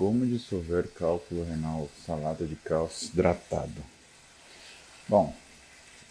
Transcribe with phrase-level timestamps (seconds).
[0.00, 3.84] Como dissolver cálculo renal salada de cálcio hidratado?
[5.06, 5.36] Bom,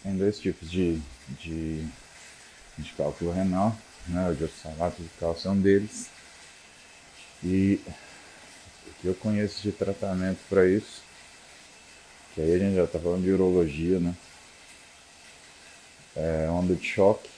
[0.00, 1.84] tem dois tipos de, de,
[2.78, 3.76] de cálculo renal,
[4.06, 4.30] né?
[4.30, 6.08] O de oxalato de cálcio é um deles.
[7.42, 7.80] E
[8.86, 11.02] o que eu conheço de tratamento para isso,
[12.32, 14.14] que aí a gente já está falando de urologia, né?
[16.14, 17.28] É onda de choque,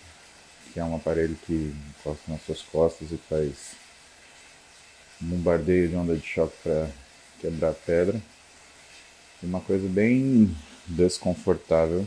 [0.75, 3.80] que é um aparelho que encosta nas suas costas e faz
[5.23, 6.91] bombardeio de onda de choque para
[7.41, 8.20] quebrar pedra.
[9.42, 10.55] E uma coisa bem
[10.87, 12.06] desconfortável,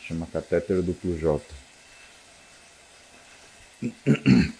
[0.00, 1.42] chama catéter duplo J.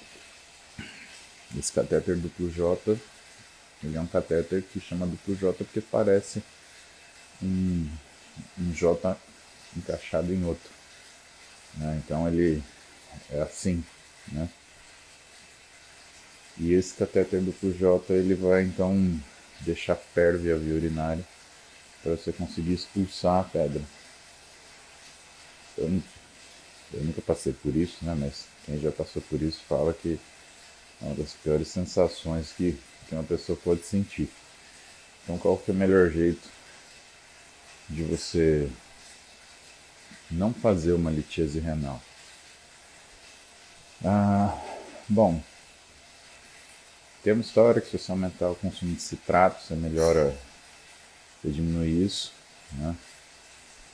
[1.59, 2.99] Esse catéter duplo J,
[3.85, 6.43] ele é um catéter que chama duplo J porque parece
[7.43, 7.89] um,
[8.59, 9.17] um J
[9.77, 10.71] encaixado em outro.
[11.75, 12.01] Né?
[12.05, 12.63] Então ele
[13.31, 13.85] é assim,
[14.29, 14.49] né?
[16.59, 18.95] E esse catéter duplo J ele vai então
[19.61, 21.25] deixar férvia a via urinária
[22.03, 23.83] para você conseguir expulsar a pedra.
[25.79, 26.03] Eu,
[26.93, 28.15] eu, nunca passei por isso, né?
[28.19, 30.19] Mas quem já passou por isso fala que
[31.01, 32.79] é uma das piores sensações que,
[33.09, 34.29] que uma pessoa pode sentir.
[35.25, 36.49] Então qual que é o melhor jeito
[37.89, 38.69] de você
[40.31, 42.03] não fazer uma litíase renal?
[44.05, 44.61] Ah,
[45.09, 45.41] bom,
[47.23, 50.37] tem uma história que se você aumentar o consumo de citrato, você melhora,
[51.41, 52.33] você diminui isso,
[52.73, 52.97] né?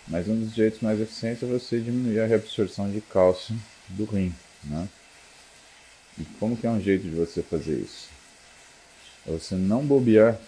[0.07, 3.55] Mas um dos jeitos mais eficientes é você diminuir a reabsorção de cálcio
[3.89, 4.34] do rim,
[4.65, 4.89] né?
[6.19, 8.09] E como que é um jeito de você fazer isso?
[9.27, 10.39] É você não bobear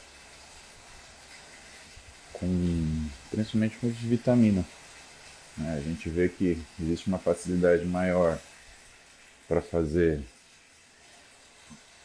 [2.32, 4.64] com, principalmente com de vitamina.
[5.56, 5.76] Né?
[5.76, 8.38] A gente vê que existe uma facilidade maior
[9.46, 10.22] para fazer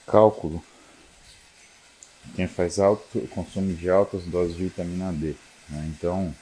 [0.08, 0.64] cálculo
[2.34, 5.36] quem faz alto consumo de altas doses de vitamina D.
[5.70, 5.94] Né?
[5.96, 6.34] Então,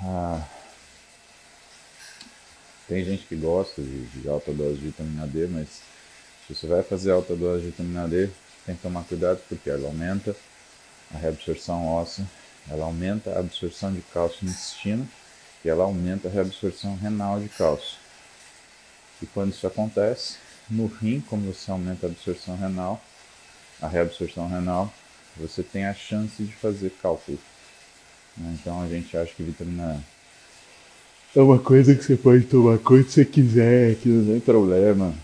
[0.00, 0.46] ah,
[2.86, 5.68] tem gente que gosta de, de, alta dose de vitamina D, mas
[6.46, 8.30] se você vai fazer alta dose de vitamina D,
[8.64, 10.34] tem que tomar cuidado porque ela aumenta
[11.14, 12.24] a reabsorção óssea,
[12.70, 15.08] ela aumenta a absorção de cálcio no intestino
[15.64, 17.98] e ela aumenta a reabsorção renal de cálcio.
[19.20, 20.36] E quando isso acontece,
[20.70, 23.02] no rim, como você aumenta a absorção renal,
[23.80, 24.92] a reabsorção renal,
[25.36, 27.38] você tem a chance de fazer cálculo.
[28.36, 28.56] Né?
[28.60, 30.02] Então a gente acha que vitamina
[31.36, 35.14] é uma coisa que você pode tomar quando você quiser, que não tem problema.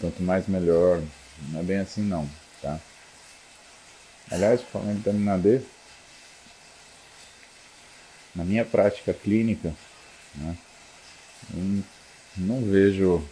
[0.00, 1.02] Quanto mais melhor.
[1.48, 2.28] Não é bem assim não,
[2.62, 2.78] tá?
[4.30, 5.60] Aliás, falando em vitamina D,
[8.34, 9.74] na minha prática clínica,
[10.34, 10.56] né,
[12.36, 13.22] não vejo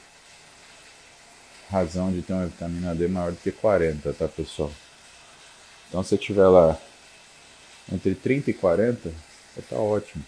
[1.73, 4.71] razão de ter uma vitamina D maior do que 40, tá pessoal?
[5.89, 6.79] Então se tiver lá
[7.91, 9.11] entre 30 e 40,
[9.71, 10.23] tá ótimo.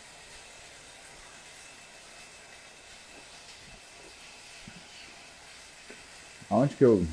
[6.48, 7.06] Aonde que eu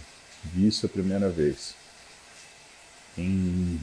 [0.46, 1.76] vi isso a primeira vez?
[3.18, 3.82] Em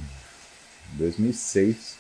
[0.92, 1.97] 2006,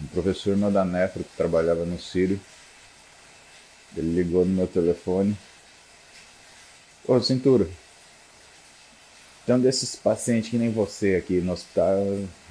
[0.00, 2.40] um professor meu da Nefro que trabalhava no Sírio,
[3.94, 5.36] ele ligou no meu telefone
[7.08, 7.66] Ô, cintura.
[9.48, 11.96] Um desses pacientes que nem você aqui no hospital,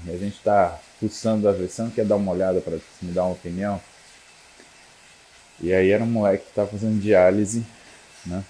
[0.07, 3.79] a gente tá pulsando a versão, quer dar uma olhada para me dar uma opinião?
[5.62, 7.63] E aí era um moleque que tava fazendo diálise,
[8.25, 8.44] né?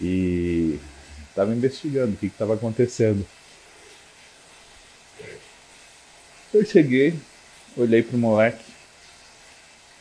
[0.00, 0.80] E
[1.34, 3.26] tava investigando o que que tava acontecendo.
[6.54, 7.20] Eu cheguei,
[7.76, 8.64] olhei pro moleque,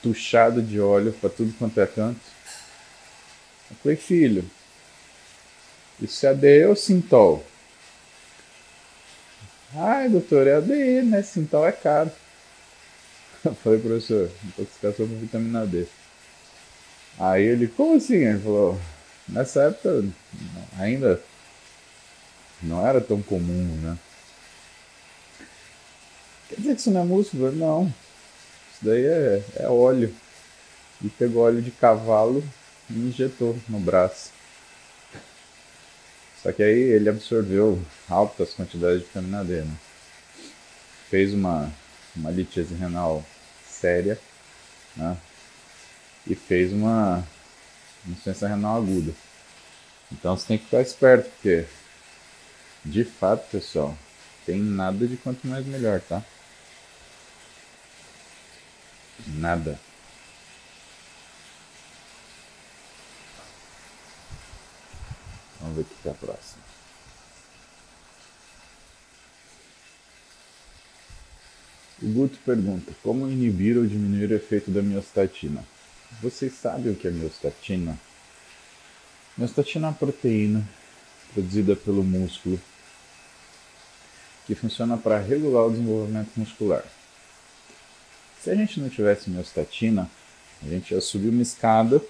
[0.01, 2.42] tuchado de óleo para tudo quanto é canto.
[3.73, 4.45] Eu falei, filho,
[5.99, 7.43] isso é ADE ou Sintol?
[9.75, 11.23] Ai, doutor, é ADE, né?
[11.23, 12.11] Sintol é caro.
[13.43, 15.87] Eu falei, professor, intoxicação com vitamina D.
[17.19, 18.15] Aí ele, como assim?
[18.15, 18.79] Ele falou,
[19.27, 20.05] nessa época
[20.77, 21.21] ainda
[22.61, 23.97] não era tão comum, né?
[26.47, 27.51] Quer dizer que isso não é músculo?
[27.51, 27.85] Não.
[28.71, 30.13] Isso daí é, é óleo.
[31.01, 32.43] E pegou óleo de cavalo
[32.93, 34.31] e injetou no braço.
[36.41, 39.75] Só que aí ele absorveu altas quantidades de vitamina D, né?
[41.09, 41.71] Fez uma,
[42.15, 43.25] uma litíase renal
[43.65, 44.19] séria,
[44.95, 45.17] né?
[46.27, 47.25] E fez uma
[48.05, 49.13] insuficiência renal aguda.
[50.11, 51.65] Então você tem que ficar esperto, porque
[52.85, 53.97] de fato, pessoal,
[54.45, 56.21] tem nada de quanto mais melhor, tá?
[59.27, 59.79] Nada.
[65.63, 66.63] Vamos ver o que é a próxima.
[72.01, 75.63] O Guto pergunta: Como inibir ou diminuir o efeito da miostatina?
[76.21, 77.97] Vocês sabem o que é miostatina?
[79.37, 80.67] Miostatina é uma proteína
[81.33, 82.59] produzida pelo músculo
[84.45, 86.83] que funciona para regular o desenvolvimento muscular.
[88.41, 90.11] Se a gente não tivesse miostatina,
[90.61, 92.01] a gente ia subir uma escada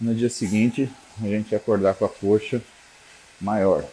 [0.00, 2.62] no dia seguinte a gente ia acordar com a coxa
[3.40, 3.84] maior.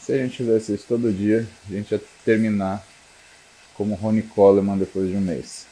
[0.00, 2.86] Se a gente fizesse isso todo dia, a gente ia terminar
[3.74, 5.66] como Ronnie Coleman depois de um mês.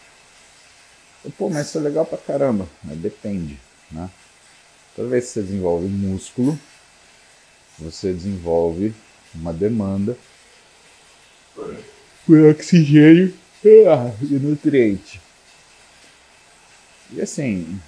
[1.37, 2.69] Pô, mas isso é legal pra caramba.
[2.83, 3.59] Mas depende,
[3.91, 4.09] né?
[4.97, 6.59] Toda vez que você desenvolve músculo,
[7.79, 8.95] você desenvolve
[9.35, 10.17] uma demanda
[12.27, 13.85] por oxigênio e
[14.39, 15.21] nutriente.
[17.13, 17.81] E assim,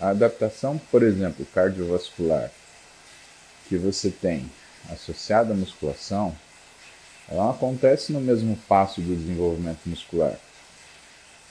[0.00, 2.50] a adaptação, por exemplo, cardiovascular
[3.68, 4.50] que você tem
[4.90, 6.36] associada à musculação,
[7.28, 10.38] ela não acontece no mesmo passo do desenvolvimento muscular.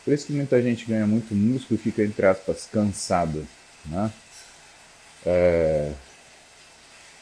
[0.03, 3.45] Por isso que muita gente ganha muito músculo e fica, entre aspas, cansado.
[3.85, 4.11] Né?
[5.25, 5.91] É...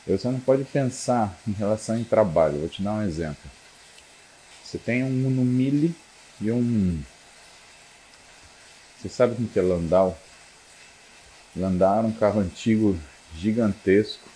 [0.05, 2.59] Você não pode pensar em relação em trabalho.
[2.59, 3.49] Vou te dar um exemplo.
[4.63, 5.95] Você tem um Uno Mille
[6.41, 7.01] e um.
[8.99, 10.17] Você sabe o que é Landau?
[11.55, 12.97] Landau era um carro antigo
[13.35, 14.27] gigantesco,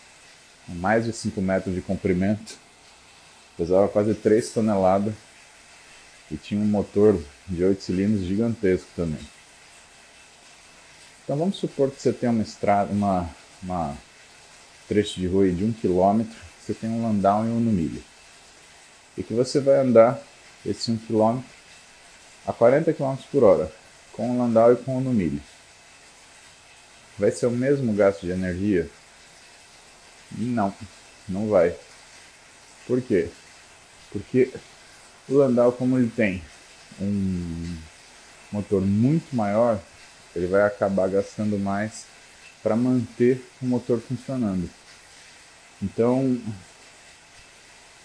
[0.66, 2.58] com mais de 5 metros de comprimento,
[3.58, 5.14] pesava quase 3 toneladas
[6.30, 9.20] e tinha um motor de 8 cilindros gigantesco também.
[11.24, 13.28] Então vamos supor que você tem uma estrada, uma,
[13.64, 13.98] uma
[14.88, 16.30] trecho de rua de 1 um km,
[16.62, 18.04] você tem um Landau e um no milho.
[19.18, 20.22] E que você vai andar
[20.64, 21.42] esse 1 um km
[22.46, 23.72] a 40 km por hora,
[24.14, 25.42] com o Landau e com o no milho.
[27.18, 28.90] Vai ser o mesmo gasto de energia?
[30.32, 30.74] Não,
[31.28, 31.76] não vai.
[32.86, 33.30] Por quê?
[34.12, 34.52] Porque
[35.28, 36.42] o Landau, como ele tem
[37.02, 37.78] um
[38.52, 39.80] motor muito maior,
[40.36, 42.06] ele vai acabar gastando mais
[42.62, 44.70] para manter o motor funcionando.
[45.82, 46.40] Então,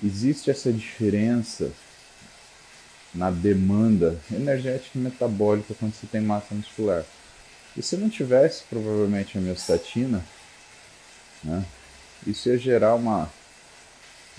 [0.03, 1.71] existe essa diferença
[3.15, 7.05] na demanda energética e metabólica quando você tem massa muscular.
[7.77, 10.25] E se não tivesse provavelmente a miostatina,
[11.43, 11.65] né,
[12.27, 13.31] isso ia gerar uma,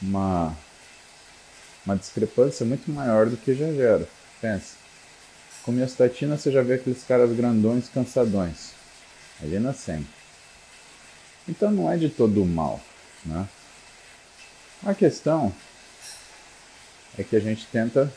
[0.02, 0.56] uma,
[1.86, 4.08] uma discrepância muito maior do que já gera.
[4.40, 4.76] Pensa.
[5.64, 8.72] Com miostatina você já vê aqueles caras grandões, cansadões.
[9.42, 10.14] Ali na sempre.
[11.48, 12.80] Então não é de todo mal.
[13.26, 13.48] Né?
[14.86, 15.54] A questão
[17.18, 18.12] é que a gente tenta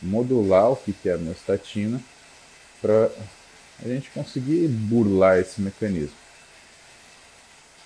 [0.00, 2.00] modular o que é a miostatina
[2.80, 3.10] para
[3.84, 6.16] a gente conseguir burlar esse mecanismo.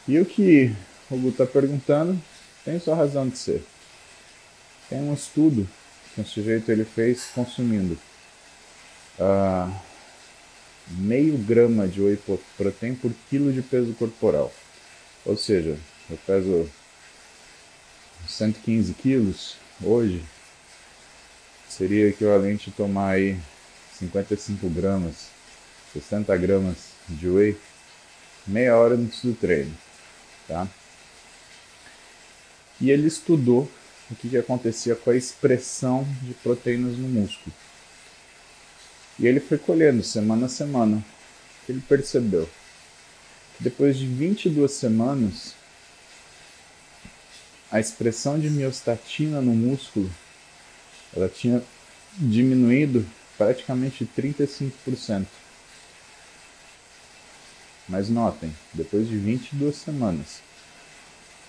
[0.06, 0.74] E o que
[1.10, 2.20] o Gu está perguntando
[2.64, 3.64] tem sua razão de ser.
[4.88, 5.68] Tem um estudo
[6.14, 7.98] que um sujeito ele fez consumindo
[9.18, 9.72] uh,
[10.88, 12.18] meio grama de whey
[12.56, 14.52] protein por quilo de peso corporal.
[15.24, 15.76] Ou seja,
[16.08, 16.68] eu peso
[18.26, 20.22] 115 quilos hoje,
[21.68, 23.38] seria equivalente a tomar aí
[23.98, 25.28] 55 gramas,
[25.92, 26.76] 60 gramas
[27.08, 27.56] de whey
[28.46, 29.76] meia hora antes do treino,
[30.46, 30.66] tá?
[32.80, 33.70] E ele estudou
[34.10, 37.54] o que, que acontecia com a expressão de proteínas no músculo.
[39.18, 41.04] E ele foi colhendo semana a semana.
[41.68, 42.48] Ele percebeu
[43.56, 45.54] que depois de 22 semanas,
[47.70, 50.10] a expressão de miostatina no músculo
[51.14, 51.62] ela tinha
[52.16, 53.06] diminuído
[53.36, 55.26] praticamente 35%.
[57.90, 60.40] Mas notem, depois de 22 semanas.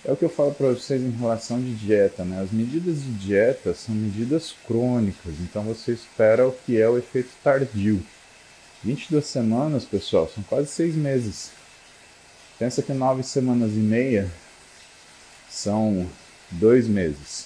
[0.04, 2.42] É o que eu falo para vocês em relação de dieta, né?
[2.42, 7.30] As medidas de dieta são medidas crônicas, então você espera o que é o efeito
[7.44, 8.04] tardio.
[8.84, 11.52] 22 semanas, pessoal, são quase seis meses.
[12.58, 14.28] Pensa que nove semanas e meia
[15.48, 16.10] são
[16.50, 17.46] dois meses.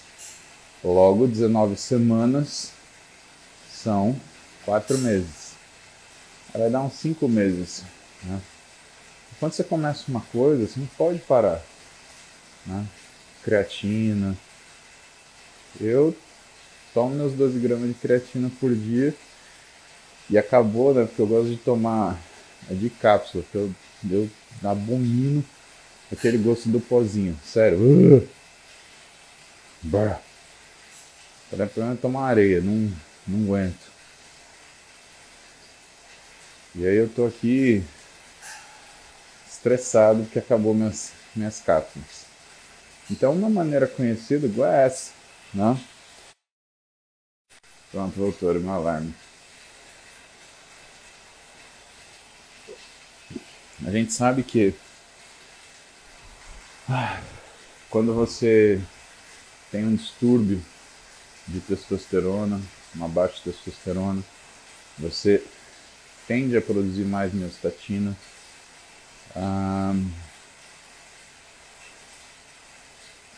[0.82, 2.72] Logo, 19 semanas
[3.70, 4.16] são
[4.64, 5.52] quatro meses.
[6.54, 7.84] Vai dar uns cinco meses.
[8.24, 8.40] Né?
[9.39, 11.62] Quando você começa uma coisa, você não pode parar
[12.65, 12.86] né?
[13.44, 14.36] creatina.
[15.80, 16.15] Eu
[16.94, 19.13] tomo meus 12 gramas de creatina por dia
[20.30, 21.06] e acabou, né?
[21.06, 22.20] Porque eu gosto de tomar
[22.70, 23.72] de cápsula, que eu,
[24.10, 24.30] eu
[24.63, 25.44] abomino
[26.12, 27.77] aquele gosto do pozinho, sério.
[27.80, 28.27] Uh!
[29.84, 30.20] Bah.
[31.50, 32.92] Pra tomar areia, não,
[33.27, 33.96] não aguento.
[36.74, 37.84] E aí eu tô aqui
[39.65, 42.25] estressado porque acabou minhas, minhas cápsulas.
[43.10, 45.12] Então, uma maneira conhecida igual é essa,
[45.53, 45.79] né?
[47.91, 49.13] Pronto, voltou meu alarme.
[53.86, 54.74] A gente sabe que
[56.89, 57.22] ah,
[57.89, 58.81] quando você
[59.72, 60.63] tem um distúrbio
[61.48, 62.62] de testosterona,
[62.93, 64.24] uma baixa testosterona,
[64.98, 65.43] você
[66.27, 68.15] tende a produzir mais miostatina.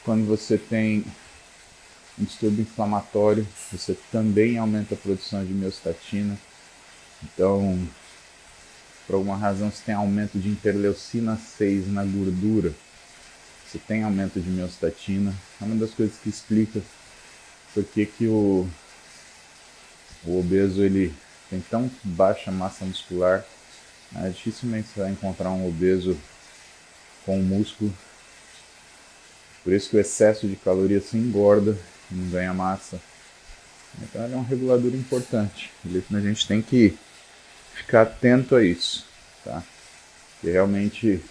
[0.03, 1.03] Quando você tem
[2.17, 6.37] um distúrbio inflamatório, você também aumenta a produção de miostatina.
[7.23, 7.87] Então,
[9.05, 12.73] por alguma razão, você tem aumento de interleucina 6 na gordura,
[13.65, 15.33] você tem aumento de miostatina.
[15.61, 16.81] É uma das coisas que explica
[17.73, 18.67] por que, que o,
[20.23, 21.13] o obeso ele
[21.49, 23.45] tem tão baixa massa muscular.
[24.15, 26.17] É, dificilmente você vai encontrar um obeso
[27.25, 27.93] com músculo.
[29.63, 31.77] Por isso que o excesso de calorias se engorda
[32.09, 33.01] e não ganha massa.
[34.01, 35.71] Então ele é um regulador importante.
[35.85, 36.97] A gente tem que
[37.73, 39.05] ficar atento a isso,
[39.43, 39.61] tá?
[40.39, 41.21] Que realmente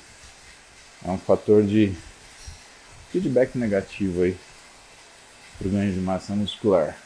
[1.05, 1.97] é um fator de
[3.11, 4.37] feedback negativo aí
[5.59, 6.99] para o ganho de massa muscular.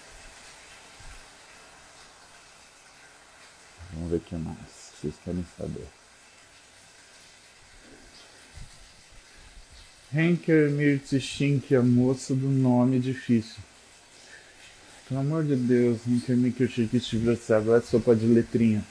[3.92, 5.86] Vamos ver o que mais vocês querem saber.
[10.12, 13.62] Henker Mirtishink, a moça do nome difícil.
[15.08, 17.00] Pelo amor de Deus, Henker Mirtishink,
[17.52, 18.84] agora é sopa de letrinha.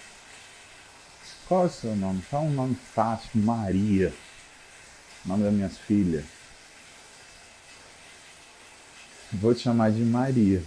[1.48, 2.22] Qual é o seu nome?
[2.22, 4.14] Fala um nome fácil, Maria.
[5.26, 6.26] Nome das minhas filhas.
[9.34, 10.64] Vou te chamar de Maria.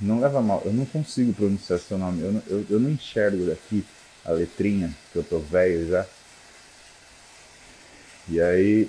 [0.00, 2.22] Não leva mal, eu não consigo pronunciar seu nome.
[2.22, 3.84] Eu não, eu, eu não enxergo daqui
[4.24, 6.06] a letrinha, que eu tô velho já.
[8.28, 8.88] E aí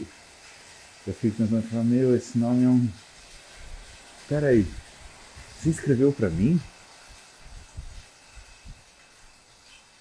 [1.06, 2.88] eu fico pensando, falo, meu, esse nome é um.
[4.30, 4.66] Pera aí,
[5.60, 6.60] você escreveu pra mim?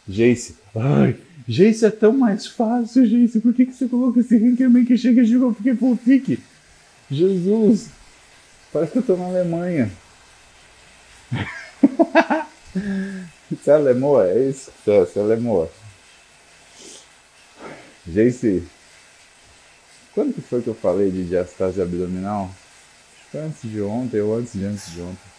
[0.07, 3.41] Jace, ai, Jace é tão mais fácil, Jace.
[3.41, 5.75] Por que, que você colocou esse Rinkerman que chega e jogou porque
[6.05, 6.39] fique?
[7.11, 7.89] Jesus!
[8.73, 9.91] Parece que eu tô na Alemanha.
[13.51, 14.29] Você é alemoa?
[14.29, 14.73] É isso?
[14.85, 15.71] Você é alemoa.
[18.07, 18.67] Jace,
[20.15, 22.51] quando que foi que eu falei de diastase abdominal?
[23.31, 25.31] Foi antes de ontem ou antes de antes de ontem.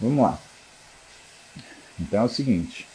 [0.00, 0.38] Vamos lá.
[1.98, 2.86] Então é o seguinte.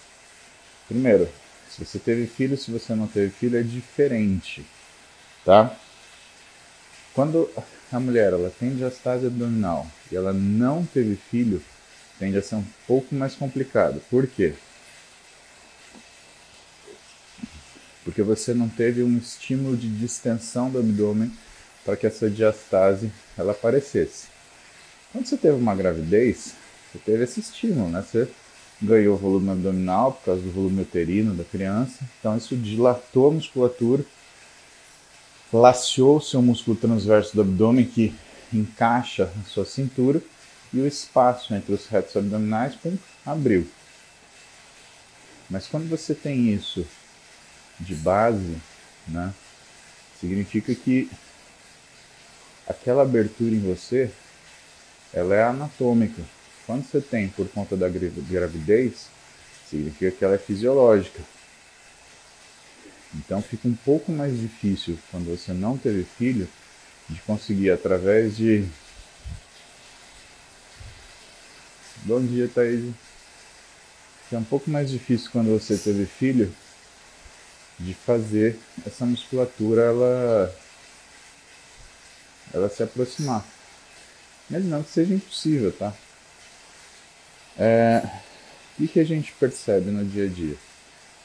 [0.88, 1.30] Primeiro,
[1.70, 4.65] se você teve filho, se você não teve filho, é diferente,
[5.46, 5.74] tá?
[7.13, 7.50] Quando
[7.91, 11.63] a mulher ela tem diastase abdominal e ela não teve filho,
[12.22, 14.00] tende a ser um pouco mais complicado.
[14.08, 14.54] Por quê?
[18.04, 21.32] Porque você não teve um estímulo de distensão do abdômen
[21.84, 24.28] para que essa diastase ela aparecesse.
[25.12, 26.54] Quando você teve uma gravidez,
[26.92, 28.04] você teve esse estímulo, né?
[28.04, 28.30] Você
[28.80, 34.06] ganhou volume abdominal por causa do volume uterino da criança, então isso dilatou a musculatura
[35.51, 38.13] laceou o seu músculo transverso do abdômen que
[38.54, 40.22] encaixa a sua cintura
[40.74, 43.68] e o espaço entre os retos abdominais pum, abriu.
[45.50, 46.86] Mas quando você tem isso
[47.80, 48.58] de base,
[49.08, 49.34] né,
[50.20, 51.10] significa que
[52.68, 54.12] aquela abertura em você
[55.13, 56.22] ela é anatômica.
[56.66, 59.08] Quando você tem por conta da gravidez,
[59.70, 61.22] significa que ela é fisiológica.
[63.13, 66.48] Então fica um pouco mais difícil quando você não teve filho
[67.10, 68.66] de conseguir através de.
[72.03, 72.96] Bom dia, Thaís.
[74.24, 76.51] Fica um pouco mais difícil quando você teve filho
[77.79, 80.55] de fazer essa musculatura ela,
[82.51, 83.46] ela se aproximar.
[84.50, 85.93] Mas não que seja impossível, tá?
[87.55, 88.01] É,
[88.79, 90.58] o que a gente percebe no dia a dia?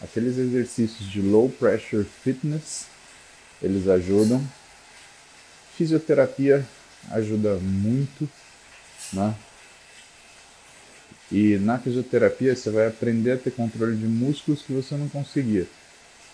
[0.03, 2.85] Aqueles exercícios de low pressure fitness,
[3.63, 4.47] eles ajudam.
[5.75, 6.67] Fisioterapia
[7.11, 8.29] ajuda muito,
[9.15, 9.35] né?
[11.31, 15.67] E na fisioterapia você vai aprender a ter controle de músculos que você não conseguia.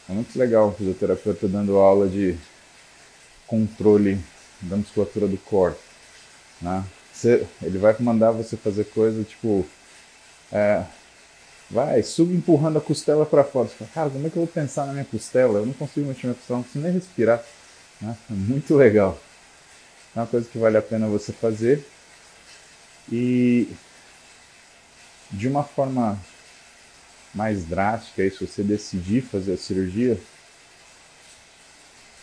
[0.08, 2.37] É muito legal o fisioterapeuta dando aula de
[3.46, 4.18] controle
[4.61, 5.75] da musculatura do core.
[6.61, 6.84] Né?
[7.12, 9.66] Você, ele vai mandar você fazer coisa tipo
[10.50, 10.84] é,
[11.72, 13.66] Vai, suga empurrando a costela para fora.
[13.66, 15.58] Você fala, cara, como é que eu vou pensar na minha costela?
[15.58, 17.42] Eu não consigo mexer minha costela, não consigo nem respirar.
[17.99, 18.14] Né?
[18.30, 19.18] É muito legal.
[20.14, 21.82] É uma coisa que vale a pena você fazer.
[23.11, 23.68] E
[25.33, 26.19] de uma forma
[27.35, 30.21] mais drástica, se você decidir fazer a cirurgia,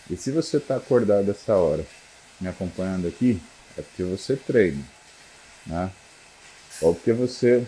[0.10, 1.86] e se você está acordado essa hora,
[2.40, 3.42] me acompanhando aqui,
[3.78, 4.84] é porque você treina.
[5.66, 5.92] Né?
[6.82, 7.66] ou porque você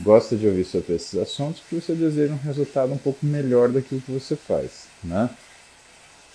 [0.00, 4.00] gosta de ouvir sobre esses assuntos, porque você deseja um resultado um pouco melhor daquilo
[4.00, 5.28] que você faz, né?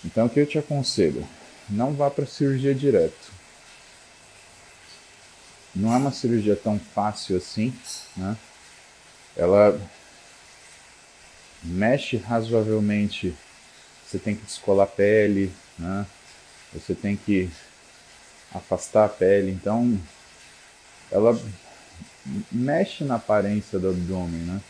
[0.04, 1.26] Então, o que eu te aconselho?
[1.68, 3.32] Não vá para a cirurgia direto.
[5.74, 7.74] Não é uma cirurgia tão fácil assim,
[8.16, 8.36] né?
[9.36, 9.80] Ela
[11.62, 13.34] mexe razoavelmente.
[14.06, 16.06] Você tem que descolar a pele, né?
[16.72, 17.50] Você tem que
[18.54, 19.50] afastar a pele.
[19.50, 19.98] Então,
[21.10, 21.38] ela
[22.50, 24.60] mexe na aparência do abdômen, né?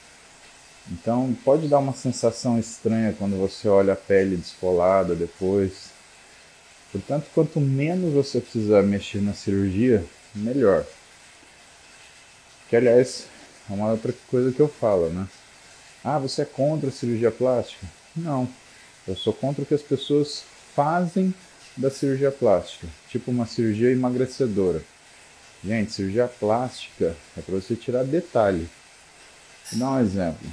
[0.90, 5.90] Então pode dar uma sensação estranha quando você olha a pele descolada depois.
[6.92, 10.84] Portanto, quanto menos você precisar mexer na cirurgia, melhor.
[12.68, 13.26] Que aliás
[13.70, 15.26] é uma outra coisa que eu falo, né?
[16.02, 17.86] Ah, você é contra a cirurgia plástica?
[18.14, 18.48] Não.
[19.06, 21.34] Eu sou contra o que as pessoas fazem
[21.76, 24.82] da cirurgia plástica, tipo uma cirurgia emagrecedora.
[25.64, 28.68] Gente, cirurgia plástica é para você tirar detalhe.
[29.72, 30.46] Vou dar um exemplo.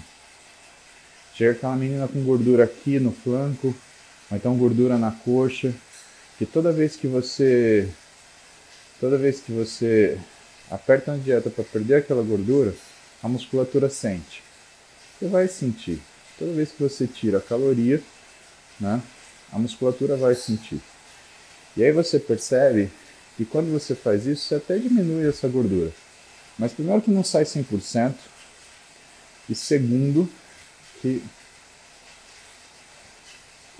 [1.35, 3.75] Chega aquela menina com gordura aqui no flanco,
[4.29, 5.73] ou então gordura na coxa,
[6.37, 7.89] que toda vez que você
[9.01, 10.17] toda vez que você
[10.69, 12.73] aperta na dieta para perder aquela gordura,
[13.21, 14.41] a musculatura sente.
[15.19, 16.01] Você vai sentir.
[16.39, 18.01] Toda vez que você tira a caloria,
[18.79, 19.01] né,
[19.51, 20.79] a musculatura vai sentir.
[21.75, 22.89] E aí você percebe
[23.39, 25.91] e quando você faz isso, você até diminui essa gordura.
[26.57, 28.13] Mas primeiro que não sai 100%,
[29.49, 30.29] e segundo
[31.01, 31.23] que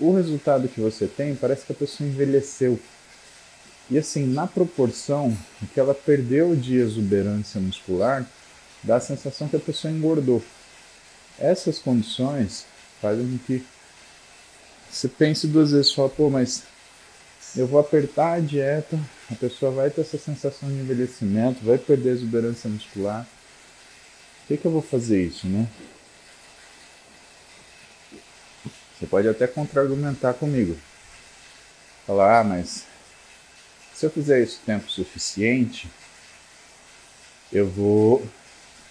[0.00, 2.78] o resultado que você tem parece que a pessoa envelheceu.
[3.90, 5.36] E assim, na proporção
[5.72, 8.26] que ela perdeu de exuberância muscular,
[8.82, 10.42] dá a sensação que a pessoa engordou.
[11.38, 12.64] Essas condições
[13.00, 13.64] fazem com que
[14.90, 16.64] você pense duas vezes, fala, pô, mas
[17.56, 18.98] eu vou apertar a dieta,
[19.30, 23.26] a pessoa vai ter essa sensação de envelhecimento, vai perder a exuberância muscular.
[24.42, 25.66] Por que, que eu vou fazer isso, né?
[28.98, 30.76] Você pode até contra-argumentar comigo.
[32.06, 32.84] Falar, ah, mas
[34.02, 35.88] se eu fizer isso tempo suficiente,
[37.52, 38.26] eu vou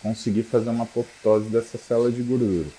[0.01, 2.69] conseguir fazer uma apoptose dessa célula de gordura.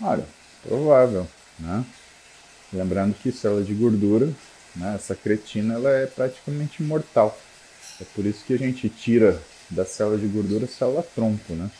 [0.00, 0.26] Olha,
[0.62, 1.84] provável, né?
[2.72, 4.32] Lembrando que célula de gordura
[4.74, 4.94] né?
[4.94, 7.38] Essa cretina ela é praticamente mortal.
[8.00, 11.70] É por isso que a gente tira da célula de gordura a célula tronco, né?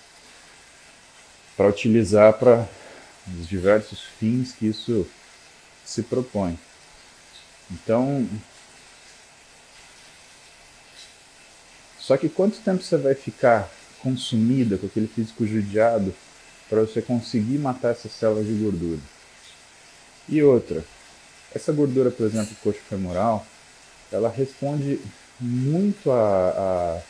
[1.56, 2.68] Para utilizar para
[3.40, 5.06] os diversos fins que isso
[5.82, 6.58] se propõe.
[7.70, 8.28] Então,
[12.06, 13.68] só que quanto tempo você vai ficar
[14.00, 16.14] consumida com aquele físico judiado
[16.68, 19.00] para você conseguir matar essa célula de gordura?
[20.28, 20.84] E outra,
[21.52, 23.44] essa gordura, por exemplo, coxa femoral,
[24.12, 25.00] ela responde
[25.40, 27.02] muito à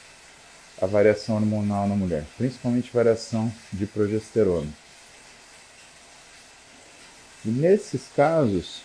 [0.80, 4.72] variação hormonal na mulher, principalmente variação de progesterona.
[7.44, 8.80] E nesses casos,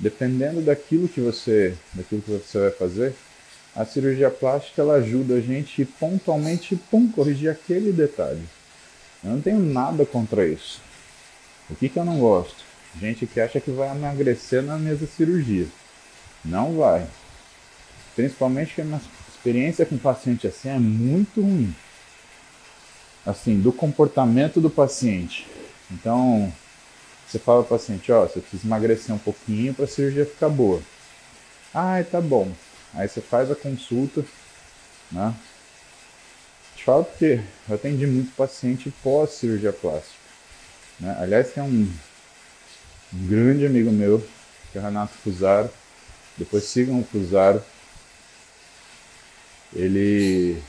[0.00, 3.14] dependendo daquilo que você, daquilo que você vai fazer,
[3.76, 8.42] a cirurgia plástica ela ajuda a gente pontualmente pum, corrigir aquele detalhe.
[9.22, 10.80] Eu não tenho nada contra isso.
[11.68, 12.64] O que, que eu não gosto?
[12.98, 15.66] Gente que acha que vai emagrecer na mesa cirurgia.
[16.42, 17.06] Não vai.
[18.14, 21.74] Principalmente que a minha experiência com paciente assim é muito ruim.
[23.26, 25.46] Assim, do comportamento do paciente.
[25.90, 26.50] Então,
[27.26, 30.80] você fala ao paciente, ó, você precisa emagrecer um pouquinho para a cirurgia ficar boa.
[31.74, 32.50] Ah, tá bom.
[32.94, 34.24] Aí você faz a consulta,
[35.10, 35.34] né?
[36.76, 40.14] Te falo porque eu atendi muito paciente pós cirurgia plástica.
[41.00, 41.16] Né?
[41.20, 41.90] Aliás, tem um
[43.14, 44.20] um grande amigo meu,
[44.70, 45.70] que é o Renato Fusaro.
[46.36, 47.62] Depois sigam o Fusaro.
[49.74, 50.62] Ele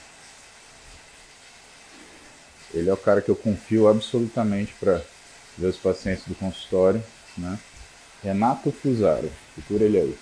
[2.74, 5.02] ele é o cara que eu confio absolutamente para
[5.58, 7.04] ver os pacientes do consultório,
[7.38, 7.58] né?
[8.22, 10.18] Renato Fusaro, procura ele aí.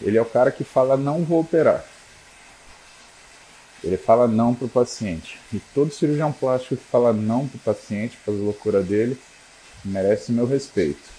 [0.00, 1.84] Ele é o cara que fala não vou operar.
[3.82, 5.38] Ele fala não para o paciente.
[5.52, 9.18] E todo cirurgião plástico que fala não para o paciente, faz a loucura dele,
[9.84, 11.18] merece meu respeito.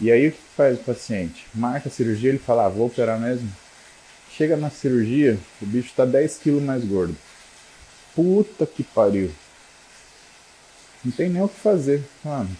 [0.00, 1.46] E aí o que faz o paciente?
[1.54, 3.50] Marca a cirurgia, ele fala, ah, vou operar mesmo.
[4.30, 7.16] Chega na cirurgia, o bicho está 10 quilos mais gordo.
[8.14, 9.32] Puta que pariu.
[11.04, 12.56] Não tem nem o que fazer, mano.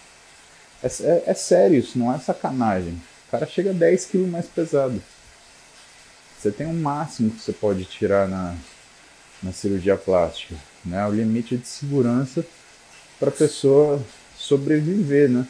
[0.83, 3.01] É, é, é sério isso, não é sacanagem.
[3.27, 5.03] O cara chega 10 quilos mais pesado.
[6.39, 8.57] Você tem um máximo que você pode tirar na,
[9.43, 11.07] na cirurgia plástica né?
[11.07, 12.45] O limite de segurança
[13.19, 14.03] para a pessoa
[14.37, 15.47] sobreviver, né?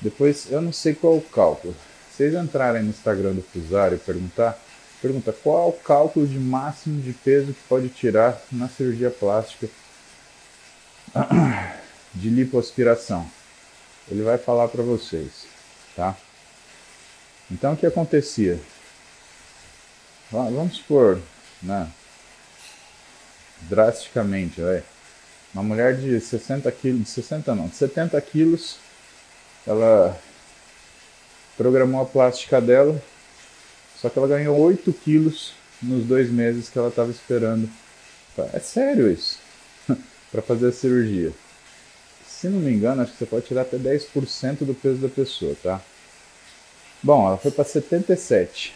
[0.00, 1.74] Depois, eu não sei qual é o cálculo.
[2.10, 4.58] vocês entrarem no Instagram do Fusário e perguntar,
[5.00, 9.68] pergunta qual é o cálculo de máximo de peso que pode tirar na cirurgia plástica
[12.14, 13.30] de lipoaspiração.
[14.08, 15.46] Ele vai falar para vocês,
[15.94, 16.16] tá?
[17.50, 18.58] Então o que acontecia?
[20.30, 21.20] Vamos supor,
[21.62, 21.90] né?
[23.62, 24.82] Drasticamente, vai.
[25.54, 28.76] Uma mulher de 60 quilos, de 60 não, de 70 quilos,
[29.66, 30.18] ela
[31.56, 33.00] programou a plástica dela,
[34.00, 37.68] só que ela ganhou 8 quilos nos dois meses que ela estava esperando.
[38.52, 39.38] É sério isso,
[40.30, 41.32] para fazer a cirurgia.
[42.38, 45.56] Se não me engano, acho que você pode tirar até 10% do peso da pessoa,
[45.62, 45.80] tá?
[47.02, 48.74] Bom, ela foi para 77,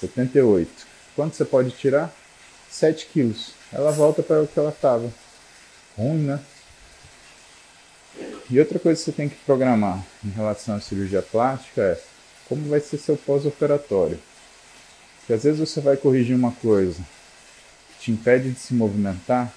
[0.00, 0.70] 78.
[1.14, 2.14] Quanto você pode tirar?
[2.70, 3.52] 7 quilos.
[3.70, 5.12] Ela volta para o que ela estava.
[5.98, 6.40] Ruim, né?
[8.48, 12.00] E outra coisa que você tem que programar em relação à cirurgia plástica é
[12.48, 14.18] como vai ser seu pós-operatório.
[15.18, 17.00] Porque às vezes você vai corrigir uma coisa
[17.90, 19.52] que te impede de se movimentar,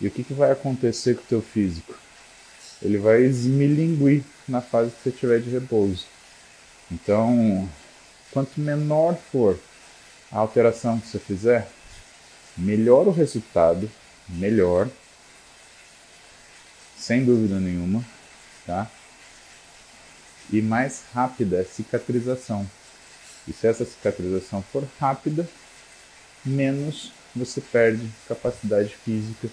[0.00, 1.94] e o que, que vai acontecer com o teu físico?
[2.82, 6.06] Ele vai esmilinguir na fase que você tiver de repouso.
[6.90, 7.68] Então,
[8.32, 9.58] quanto menor for
[10.32, 11.68] a alteração que você fizer,
[12.56, 13.90] melhor o resultado,
[14.28, 14.88] melhor,
[16.96, 18.04] sem dúvida nenhuma,
[18.66, 18.90] tá?
[20.50, 22.68] E mais rápida é a cicatrização.
[23.46, 25.48] E se essa cicatrização for rápida,
[26.44, 29.48] menos você perde capacidade física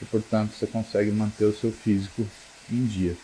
[0.00, 2.26] e, portanto, você consegue manter o seu físico
[2.70, 3.16] em dia.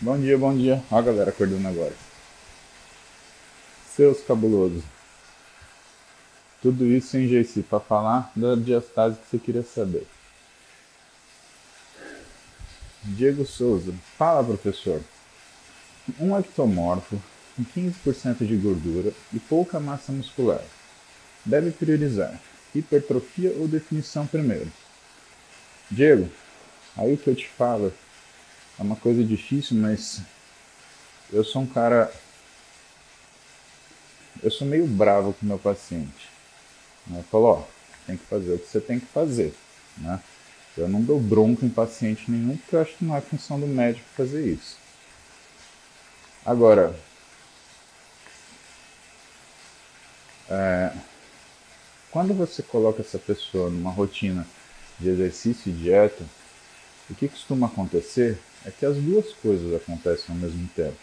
[0.00, 0.82] Bom dia, bom dia.
[0.90, 1.94] Ó a galera acordando agora.
[3.94, 4.82] Seus cabulosos.
[6.60, 10.06] Tudo isso em GC para falar da diastase que você queria saber.
[13.04, 13.94] Diego Souza.
[14.16, 15.00] Fala, professor.
[16.18, 17.20] Um ectomorfo
[17.56, 20.62] com 15% de gordura e pouca massa muscular.
[21.44, 22.40] Deve priorizar
[22.74, 24.70] hipertrofia ou definição primeiro?
[25.90, 26.30] Diego,
[26.96, 27.92] aí que eu te falo
[28.78, 30.20] é uma coisa difícil, mas
[31.32, 32.12] eu sou um cara.
[34.42, 36.28] Eu sou meio bravo com meu paciente.
[37.10, 37.62] Eu falo, ó,
[38.06, 39.54] tem que fazer o que você tem que fazer,
[39.96, 40.20] né?
[40.76, 43.66] Eu não dou bronca em paciente nenhum, porque eu acho que não é função do
[43.66, 44.78] médico fazer isso.
[46.46, 46.94] Agora,
[50.48, 50.92] é,
[52.10, 54.46] quando você coloca essa pessoa numa rotina
[54.98, 56.24] de exercício e dieta,
[57.10, 60.96] o que costuma acontecer é que as duas coisas acontecem ao mesmo tempo.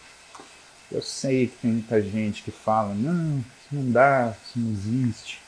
[0.91, 5.41] Eu sei que tem muita gente que fala, não, isso não dá, isso não existe.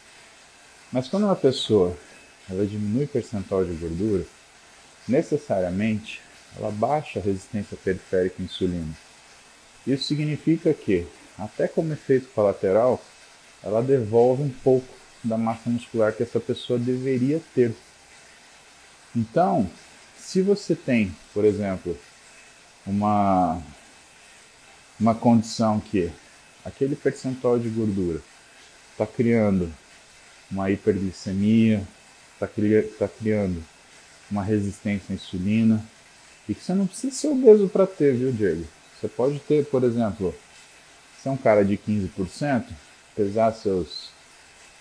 [0.92, 1.96] Mas quando uma pessoa
[2.50, 4.26] ela diminui o percentual de gordura,
[5.08, 6.22] necessariamente
[6.56, 8.94] ela baixa a resistência periférica à insulina.
[9.86, 11.06] Isso significa que,
[11.38, 13.02] até como efeito colateral,
[13.64, 14.88] ela devolve um pouco
[15.24, 17.74] da massa muscular que essa pessoa deveria ter.
[19.16, 19.70] Então,
[20.18, 21.98] se você tem, por exemplo,
[22.86, 23.62] uma,
[25.00, 26.12] uma condição que
[26.64, 28.22] aquele percentual de gordura
[28.92, 29.74] está criando
[30.52, 31.86] uma hiperglicemia,
[32.34, 33.64] está cri tá criando
[34.30, 35.84] uma resistência à insulina,
[36.48, 38.66] e que você não precisa ser obeso para ter, viu, Diego?
[39.00, 40.34] Você pode ter, por exemplo,
[41.22, 42.66] se é um cara de 15%,
[43.16, 44.12] pesar seus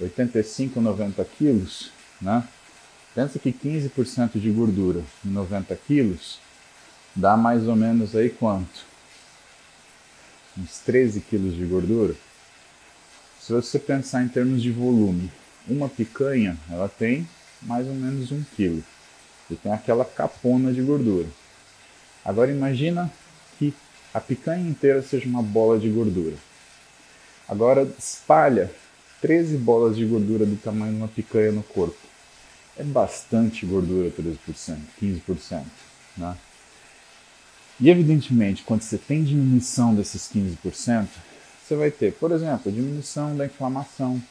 [0.01, 2.47] 85, 90 quilos, né?
[3.15, 6.39] Pensa que 15% de gordura em 90 quilos
[7.15, 8.85] dá mais ou menos aí quanto?
[10.59, 12.15] Uns 13 quilos de gordura.
[13.41, 15.31] Se você pensar em termos de volume,
[15.67, 17.27] uma picanha ela tem
[17.63, 18.85] mais ou menos um quilo
[19.51, 21.29] e tem aquela capona de gordura.
[22.25, 23.11] Agora imagina
[23.59, 23.73] que
[24.13, 26.37] a picanha inteira seja uma bola de gordura.
[27.49, 28.71] Agora espalha
[29.27, 31.97] 13 bolas de gordura do tamanho de uma picanha no corpo.
[32.79, 35.65] É bastante gordura, 13%, 15%.
[36.17, 36.37] Né?
[37.81, 41.09] E evidentemente, quando você tem diminuição desses 15%,
[41.61, 44.23] você vai ter, por exemplo, diminuição da inflamação,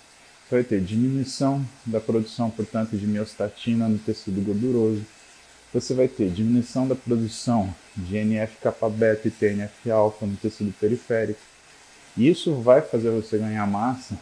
[0.48, 5.02] você vai ter diminuição da produção, portanto, de miostatina no tecido gorduroso,
[5.74, 11.42] você vai ter diminuição da produção de NF-kappa beta e TNF-alfa no tecido periférico.
[12.18, 14.18] Isso vai fazer você ganhar massa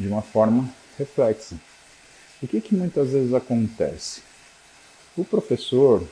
[0.00, 1.56] de uma forma reflexa.
[2.42, 4.22] O que, que muitas vezes acontece?
[5.16, 6.02] O professor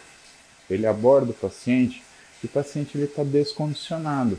[0.69, 2.03] ele aborda o paciente
[2.43, 4.39] e o paciente está descondicionado.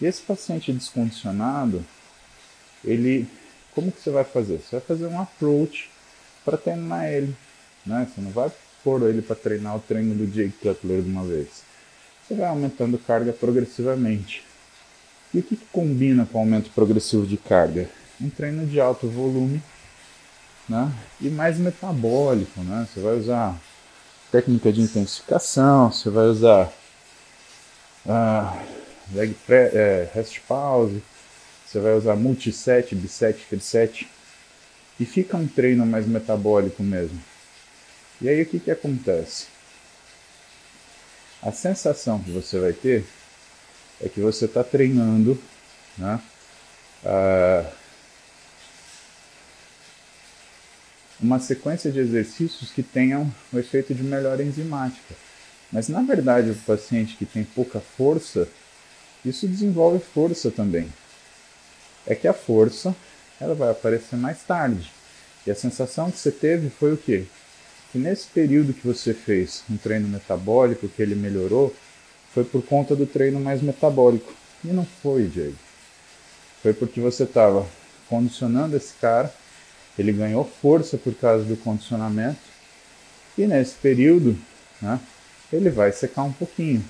[0.00, 1.84] E esse paciente descondicionado,
[2.82, 3.28] ele,
[3.74, 4.58] como que você vai fazer?
[4.58, 5.90] Você vai fazer um approach
[6.42, 7.36] para treinar ele.
[7.84, 8.08] Né?
[8.08, 8.50] Você não vai
[8.82, 11.62] pôr ele para treinar o treino do Jake Cutler de uma vez.
[12.26, 14.42] você vai aumentando carga progressivamente.
[15.34, 17.90] E o que, que combina com o aumento progressivo de carga?
[18.20, 19.62] Um treino de alto volume
[20.68, 20.92] né?
[21.20, 22.60] e mais metabólico.
[22.60, 22.86] Né?
[22.88, 23.56] Você vai usar
[24.30, 26.72] técnica de intensificação, você vai usar
[28.04, 28.58] uh,
[29.12, 31.02] leg pre, é, rest pause,
[31.66, 34.08] você vai usar multiset, biset, triset
[34.98, 37.20] e fica um treino mais metabólico mesmo.
[38.20, 39.46] E aí o que, que acontece?
[41.42, 43.04] A sensação que você vai ter
[44.00, 45.40] é que você está treinando
[45.98, 46.20] né,
[47.04, 47.72] uh,
[51.20, 55.14] uma sequência de exercícios que tenham o efeito de melhora enzimática.
[55.72, 58.48] Mas na verdade, o paciente que tem pouca força,
[59.24, 60.92] isso desenvolve força também.
[62.06, 62.94] É que a força
[63.40, 64.90] ela vai aparecer mais tarde.
[65.46, 67.24] E a sensação que você teve foi o quê?
[67.92, 71.74] Que nesse período que você fez um treino metabólico, que ele melhorou,
[72.34, 74.32] foi por conta do treino mais metabólico.
[74.64, 75.56] E não foi, Diego.
[76.62, 77.66] Foi porque você estava
[78.08, 79.32] condicionando esse cara,
[79.98, 82.38] ele ganhou força por causa do condicionamento,
[83.36, 84.36] e nesse período,
[84.80, 84.98] né,
[85.52, 86.84] ele vai secar um pouquinho.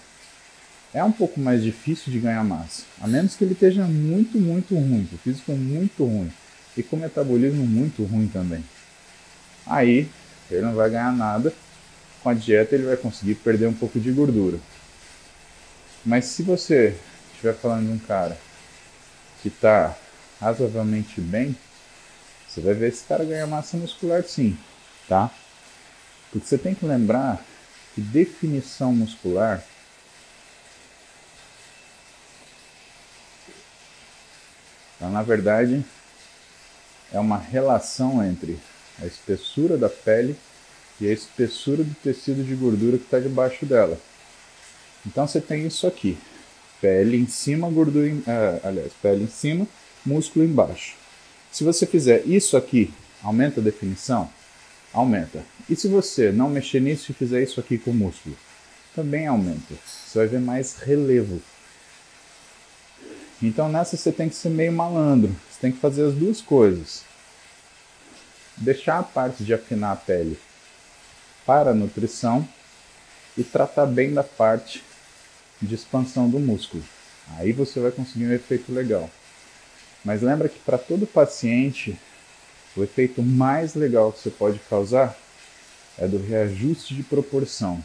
[0.94, 4.74] É um pouco mais difícil de ganhar massa, a menos que ele esteja muito, muito
[4.74, 6.32] ruim, o físico muito ruim
[6.76, 8.64] e com metabolismo muito ruim também.
[9.66, 10.08] Aí
[10.50, 11.52] ele não vai ganhar nada,
[12.22, 14.58] com a dieta ele vai conseguir perder um pouco de gordura.
[16.04, 16.96] Mas se você
[17.32, 18.38] estiver falando de um cara
[19.42, 19.96] que está
[20.40, 21.56] razoavelmente bem,
[22.56, 24.56] você vai ver esse cara ganhar massa muscular sim,
[25.06, 25.30] tá?
[26.32, 27.44] Porque você tem que lembrar
[27.94, 29.62] que definição muscular
[34.98, 35.84] ela, na verdade
[37.12, 38.58] é uma relação entre
[39.02, 40.34] a espessura da pele
[40.98, 44.00] e a espessura do tecido de gordura que está debaixo dela.
[45.04, 46.16] Então você tem isso aqui:
[46.80, 49.68] pele em cima, gordura em, uh, aliás, pele em cima,
[50.06, 51.05] músculo embaixo.
[51.56, 52.92] Se você fizer isso aqui,
[53.22, 54.30] aumenta a definição?
[54.92, 55.42] Aumenta.
[55.70, 58.36] E se você não mexer nisso e fizer isso aqui com o músculo?
[58.94, 59.74] Também aumenta.
[59.86, 61.40] Você vai ver mais relevo.
[63.42, 65.34] Então nessa você tem que ser meio malandro.
[65.50, 67.04] Você tem que fazer as duas coisas.
[68.58, 70.38] Deixar a parte de afinar a pele
[71.46, 72.46] para a nutrição
[73.34, 74.84] e tratar bem da parte
[75.62, 76.84] de expansão do músculo.
[77.38, 79.10] Aí você vai conseguir um efeito legal.
[80.06, 81.98] Mas lembra que para todo paciente,
[82.76, 85.16] o efeito mais legal que você pode causar
[85.98, 87.82] é do reajuste de proporção.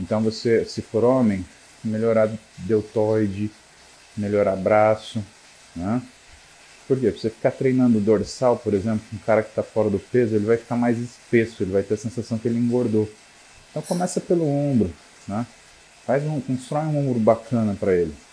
[0.00, 1.46] Então você, se for homem,
[1.84, 3.52] melhorar deltoide,
[4.16, 5.24] melhorar braço,
[5.76, 6.02] né?
[6.88, 7.12] Por quê?
[7.12, 10.56] você ficar treinando dorsal, por exemplo, um cara que está fora do peso, ele vai
[10.56, 13.08] ficar mais espesso, ele vai ter a sensação que ele engordou.
[13.70, 14.92] Então começa pelo ombro,
[15.28, 15.46] né?
[16.04, 18.25] Faz um, constrói um ombro bacana para ele.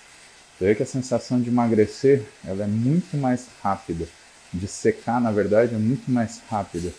[0.58, 4.08] Você vê que a sensação de emagrecer, ela é muito mais rápida.
[4.54, 6.94] De secar, na verdade, é muito mais rápida.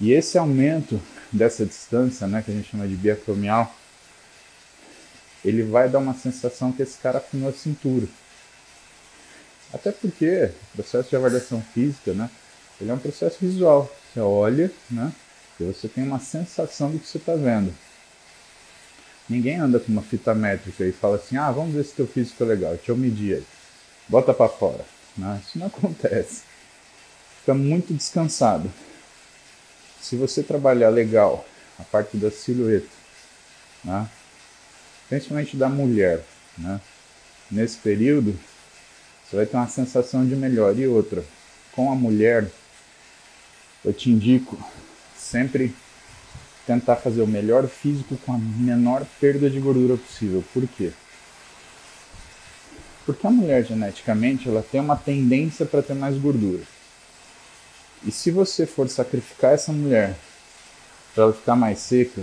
[0.00, 1.00] E esse aumento
[1.32, 3.74] dessa distância, né, que a gente chama de biacromial,
[5.44, 8.06] ele vai dar uma sensação que esse cara afinou a cintura.
[9.72, 12.30] Até porque o processo de avaliação física, né,
[12.80, 13.90] ele é um processo visual.
[14.12, 15.12] Você olha, né,
[15.58, 17.74] e você tem uma sensação do que você está vendo.
[19.28, 22.44] Ninguém anda com uma fita métrica e fala assim, ah, vamos ver se teu físico
[22.44, 23.46] é legal, deixa eu medir aí.
[24.08, 24.84] Bota para fora.
[25.16, 25.40] Né?
[25.44, 26.42] Isso não acontece.
[27.40, 28.72] Fica muito descansado.
[30.00, 31.44] Se você trabalhar legal
[31.78, 32.86] a parte da silhueta,
[33.84, 34.08] né?
[35.08, 36.24] principalmente da mulher,
[36.56, 36.80] né?
[37.50, 38.38] nesse período,
[39.24, 40.78] você vai ter uma sensação de melhor.
[40.78, 41.24] E outra,
[41.72, 42.48] com a mulher,
[43.84, 44.56] eu te indico
[45.16, 45.74] sempre
[46.66, 50.42] tentar fazer o melhor físico com a menor perda de gordura possível.
[50.52, 50.92] Por quê?
[53.06, 56.62] Porque a mulher geneticamente ela tem uma tendência para ter mais gordura.
[58.04, 60.16] E se você for sacrificar essa mulher
[61.14, 62.22] para ela ficar mais seca,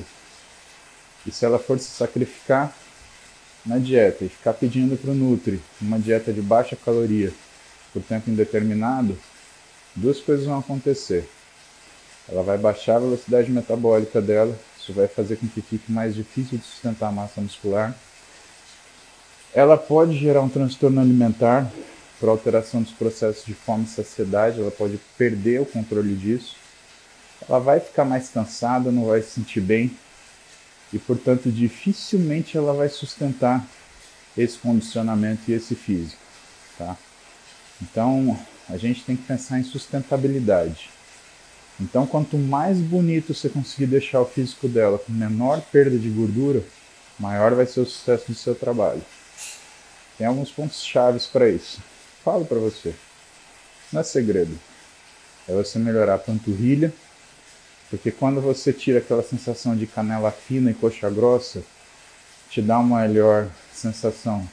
[1.26, 2.76] e se ela for se sacrificar
[3.66, 7.32] na dieta e ficar pedindo para o Nutri uma dieta de baixa caloria
[7.94, 9.18] por tempo indeterminado,
[9.96, 11.30] duas coisas vão acontecer
[12.30, 16.58] ela vai baixar a velocidade metabólica dela, isso vai fazer com que fique mais difícil
[16.58, 17.96] de sustentar a massa muscular.
[19.54, 21.72] Ela pode gerar um transtorno alimentar
[22.20, 26.56] por alteração dos processos de fome e saciedade, ela pode perder o controle disso.
[27.48, 29.92] Ela vai ficar mais cansada, não vai se sentir bem
[30.92, 33.66] e, portanto, dificilmente ela vai sustentar
[34.38, 36.22] esse condicionamento e esse físico,
[36.78, 36.96] tá?
[37.82, 40.90] Então, a gente tem que pensar em sustentabilidade.
[41.80, 46.64] Então, quanto mais bonito você conseguir deixar o físico dela com menor perda de gordura,
[47.20, 49.02] maior vai ser o sucesso do seu trabalho.
[50.18, 51.82] Tem alguns pontos chaves para isso.
[52.24, 52.94] Falo para você.
[53.92, 54.58] Não é segredo.
[55.48, 56.94] É você melhorar a panturrilha,
[57.90, 61.62] porque quando você tira aquela sensação de canela fina e coxa grossa,
[62.50, 64.48] te dá uma melhor sensação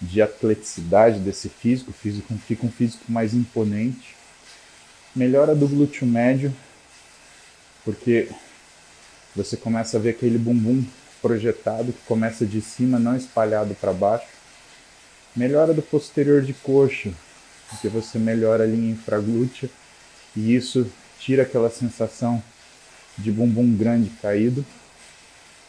[0.00, 4.16] de atleticidade desse físico, físico fica um físico mais imponente.
[5.14, 6.54] Melhora do glúteo médio,
[7.84, 8.28] porque
[9.34, 10.84] você começa a ver aquele bumbum
[11.20, 14.28] projetado que começa de cima, não espalhado para baixo.
[15.34, 17.10] Melhora do posterior de coxa,
[17.68, 19.68] porque você melhora a linha infraglútea
[20.36, 22.40] e isso tira aquela sensação
[23.18, 24.64] de bumbum grande caído.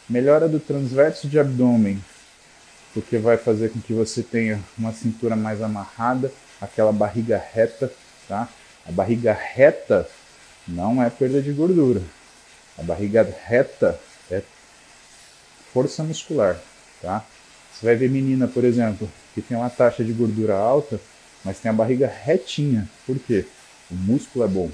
[0.08, 2.02] Melhora do transverso de abdômen,
[2.94, 7.92] porque vai fazer com que você tenha uma cintura mais amarrada, aquela barriga reta,
[8.28, 8.48] tá?
[8.86, 10.08] A barriga reta
[10.66, 12.02] não é perda de gordura.
[12.78, 13.98] A barriga reta
[14.30, 14.42] é
[15.72, 16.58] força muscular,
[17.00, 17.24] tá?
[17.72, 21.00] Você vai ver menina, por exemplo, que tem uma taxa de gordura alta,
[21.44, 22.88] mas tem a barriga retinha.
[23.06, 23.46] Por quê?
[23.90, 24.70] O músculo é bom.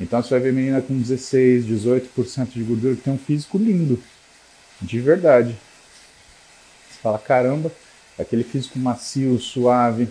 [0.00, 4.02] Então você vai ver menina com 16, 18% de gordura que tem um físico lindo.
[4.80, 5.56] De verdade.
[6.90, 7.70] Você fala, caramba,
[8.18, 10.08] aquele físico macio, suave,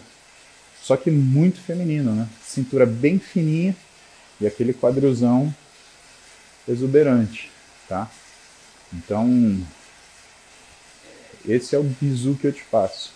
[0.82, 2.28] só que muito feminino, né?
[2.44, 3.76] Cintura bem fininha
[4.40, 5.54] e aquele quadrilzão
[6.68, 7.52] exuberante,
[7.88, 8.10] tá?
[8.92, 9.64] Então,
[11.48, 13.14] esse é o bizu que eu te passo.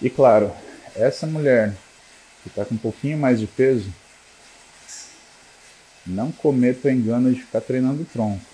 [0.00, 0.52] E claro,
[0.94, 1.74] essa mulher
[2.42, 3.92] que está com um pouquinho mais de peso,
[6.06, 8.44] não cometa o engano de ficar treinando tronco,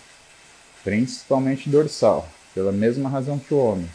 [0.85, 3.89] principalmente dorsal, pela mesma razão que o homem.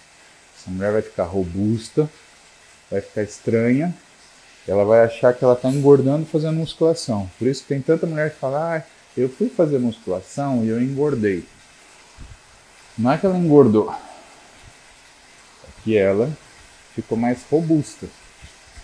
[0.58, 2.10] Essa mulher vai ficar robusta,
[2.93, 3.91] vai ficar estranha,
[4.67, 7.29] ela vai achar que ela está engordando fazendo musculação.
[7.39, 8.84] Por isso que tem tanta mulher que fala, ah,
[9.17, 11.43] eu fui fazer musculação e eu engordei.
[12.95, 16.32] Não é que ela engordou, é que ela
[16.93, 18.06] ficou mais robusta.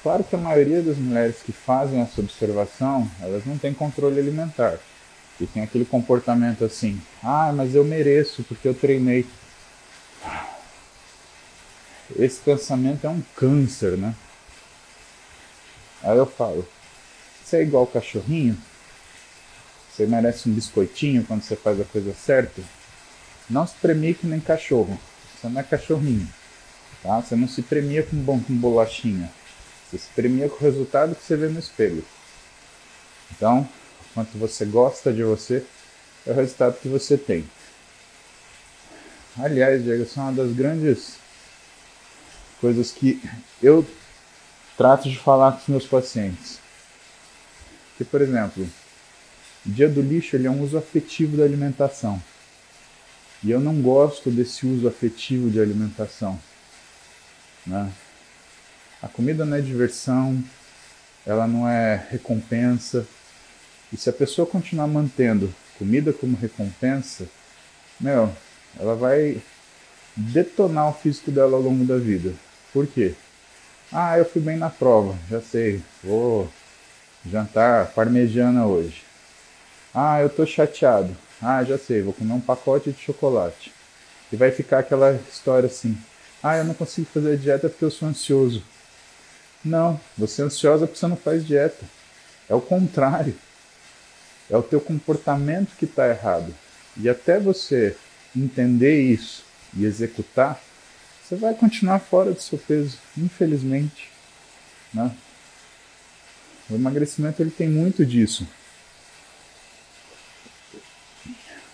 [0.01, 4.79] Claro que a maioria das mulheres que fazem essa observação, elas não têm controle alimentar.
[5.39, 9.25] E tem aquele comportamento assim, ah, mas eu mereço porque eu treinei.
[12.17, 14.15] Esse pensamento é um câncer, né?
[16.01, 16.67] Aí eu falo,
[17.43, 18.57] você é igual cachorrinho?
[19.91, 22.61] Você merece um biscoitinho quando você faz a coisa certa?
[23.49, 24.99] Não se premie que nem cachorro.
[25.35, 26.27] Você não é cachorrinho.
[27.03, 27.19] Tá?
[27.19, 29.31] Você não se premia com, bom, com bolachinha.
[29.89, 32.05] Você se premia com o resultado que você vê no espelho.
[33.31, 33.67] Então,
[34.13, 35.65] quanto você gosta de você,
[36.25, 37.49] é o resultado que você tem.
[39.37, 41.15] Aliás, Diego, essa é uma das grandes
[42.59, 43.21] coisas que
[43.61, 43.85] eu
[44.77, 46.59] trato de falar com os meus pacientes.
[47.97, 48.67] Que, por exemplo,
[49.65, 52.21] o dia do lixo ele é um uso afetivo da alimentação.
[53.43, 56.39] E eu não gosto desse uso afetivo de alimentação.
[57.65, 57.91] Né?
[59.01, 60.41] A comida não é diversão,
[61.25, 63.05] ela não é recompensa.
[63.91, 67.25] E se a pessoa continuar mantendo comida como recompensa,
[67.99, 68.33] meu,
[68.77, 69.41] ela vai
[70.15, 72.33] detonar o físico dela ao longo da vida.
[72.73, 73.13] Por quê?
[73.91, 75.81] Ah, eu fui bem na prova, já sei.
[76.03, 76.49] Vou
[77.25, 79.03] jantar parmegiana hoje.
[79.93, 81.15] Ah, eu tô chateado.
[81.41, 83.73] Ah, já sei, vou comer um pacote de chocolate.
[84.31, 85.97] E vai ficar aquela história assim:
[86.43, 88.63] ah, eu não consigo fazer dieta porque eu sou ansioso.
[89.63, 91.83] Não, você é ansiosa porque você não faz dieta.
[92.47, 93.35] É o contrário.
[94.49, 96.53] É o teu comportamento que está errado.
[96.97, 97.95] E até você
[98.35, 99.43] entender isso
[99.75, 100.59] e executar,
[101.29, 104.09] você vai continuar fora do seu peso, infelizmente.
[104.91, 105.11] Né?
[106.67, 108.47] O emagrecimento ele tem muito disso.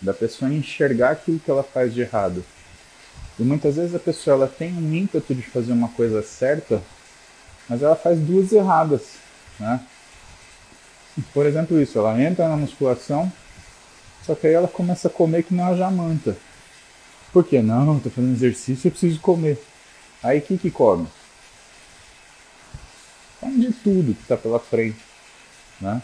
[0.02, 2.44] Da pessoa enxergar aquilo que ela faz de errado
[3.38, 6.82] e muitas vezes a pessoa ela tem um ímpeto de fazer uma coisa certa,
[7.68, 9.16] mas ela faz duas erradas,
[9.60, 9.82] né?
[11.34, 13.32] Por exemplo, isso, ela entra na musculação,
[14.26, 16.36] só que aí ela começa a comer que não a jamanta.
[17.36, 17.62] Por que?
[17.62, 19.62] Não, estou fazendo exercício, eu preciso comer.
[20.24, 21.06] Aí o que come?
[23.42, 25.04] Come de tudo que está pela frente,
[25.82, 26.02] né?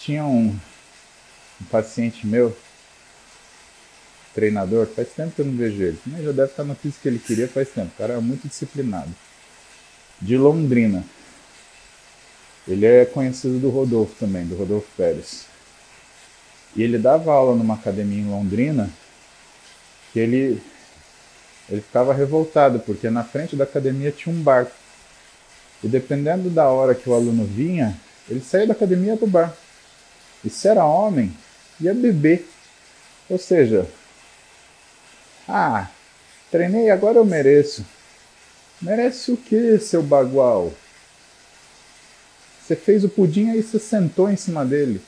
[0.00, 2.56] Tinha um, um paciente meu
[4.34, 6.00] treinador, faz tempo que eu não vejo ele.
[6.06, 7.92] Mas já deve estar no físico que ele queria faz tempo.
[7.94, 9.14] O cara é muito disciplinado.
[10.20, 11.04] De Londrina.
[12.66, 15.46] Ele é conhecido do Rodolfo também, do Rodolfo Pérez.
[16.74, 18.90] E ele dava aula numa academia em Londrina
[20.14, 20.62] que ele,
[21.68, 24.68] ele ficava revoltado, porque na frente da academia tinha um bar.
[25.82, 27.98] E dependendo da hora que o aluno vinha,
[28.30, 29.52] ele saía da academia para o bar.
[30.44, 31.36] E se era homem,
[31.80, 32.48] ia beber.
[33.28, 33.88] Ou seja,
[35.48, 35.90] Ah,
[36.50, 37.84] treinei, agora eu mereço.
[38.80, 40.72] Merece o que, seu bagual?
[42.62, 45.02] Você fez o pudim aí você sentou em cima dele.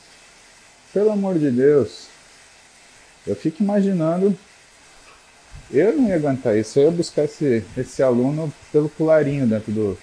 [0.93, 2.09] Pelo amor de Deus.
[3.27, 4.37] Eu fico imaginando.
[5.71, 6.79] Eu não ia aguentar isso.
[6.79, 9.99] Eu ia buscar esse, esse aluno pelo colarinho dentro do,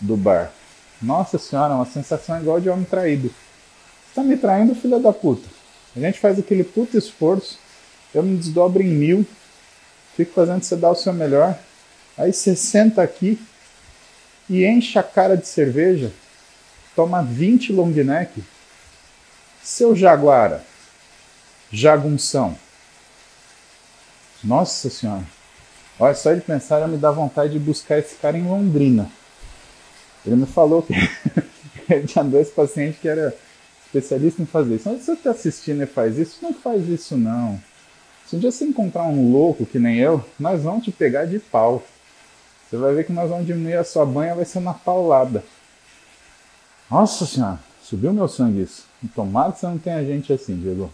[0.00, 0.52] do bar.
[1.00, 3.28] Nossa senhora, uma sensação igual de homem traído.
[3.28, 5.48] Você tá me traindo, filha da puta.
[5.96, 7.58] A gente faz aquele puto esforço.
[8.14, 9.26] Eu me desdobro em mil.
[10.16, 11.58] Fico fazendo você dar o seu melhor.
[12.16, 13.40] Aí você senta aqui
[14.48, 16.12] e enche a cara de cerveja
[16.94, 18.42] toma 20 long neck.
[19.62, 20.64] Seu Jaguara,
[21.70, 22.58] jagunção.
[24.42, 25.24] Nossa senhora.
[25.98, 29.10] Olha, só de pensar já me dá vontade de buscar esse cara em Londrina.
[30.26, 30.94] Ele me falou que
[31.88, 33.36] ele tinha dois pacientes que era
[33.86, 34.90] especialista em fazer isso.
[34.90, 37.60] Se você está assistindo e faz isso, não faz isso não.
[38.26, 41.38] Se um dia você encontrar um louco que nem eu, nós vamos te pegar de
[41.38, 41.82] pau.
[42.68, 45.44] Você vai ver que nós vamos diminuir a sua banha, vai ser na paulada.
[46.90, 48.86] Nossa senhora, subiu meu sangue isso.
[49.14, 50.90] Tomara que você não tenha gente assim, Diego.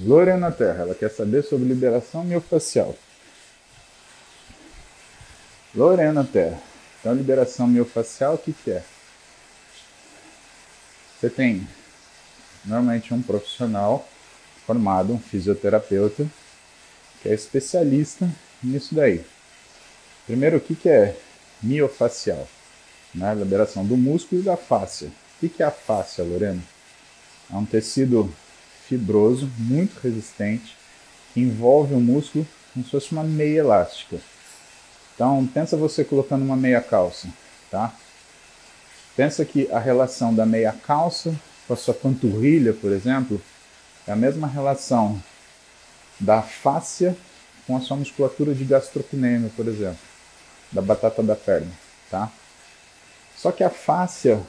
[0.00, 2.96] Lorena Terra, ela quer saber sobre liberação miofascial.
[5.74, 6.60] Lorena Terra.
[7.00, 8.82] Então, liberação miofascial, o que, que é?
[11.18, 11.66] Você tem
[12.64, 14.08] normalmente um profissional
[14.66, 16.26] formado, um fisioterapeuta,
[17.22, 18.28] que é especialista
[18.62, 19.24] nisso daí.
[20.26, 21.16] Primeiro, o que, que é
[21.62, 22.48] miofacial?
[23.14, 23.34] né?
[23.34, 25.10] liberação do músculo e da fáscia.
[25.42, 26.62] O que é a fáscia, Lorena?
[27.50, 28.32] É um tecido
[28.88, 30.76] fibroso, muito resistente,
[31.32, 34.18] que envolve o músculo como se fosse uma meia elástica.
[35.14, 37.28] Então, pensa você colocando uma meia calça,
[37.70, 37.92] tá?
[39.16, 41.34] Pensa que a relação da meia calça
[41.66, 43.42] com a sua panturrilha, por exemplo,
[44.06, 45.22] é a mesma relação
[46.18, 47.16] da fáscia
[47.66, 49.98] com a sua musculatura de gastrocnêmio, por exemplo,
[50.72, 51.70] da batata da perna,
[52.10, 52.30] tá?
[53.36, 54.40] Só que a fáscia,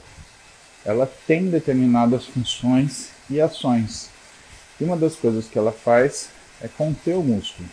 [0.84, 4.08] ela tem determinadas funções e ações.
[4.80, 7.68] E uma das coisas que ela faz é conter o músculo.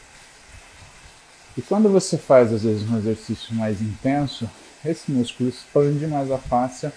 [1.58, 4.50] E quando você faz, às vezes, um exercício mais intenso,
[4.86, 6.94] esse músculo expande mais a fáscia,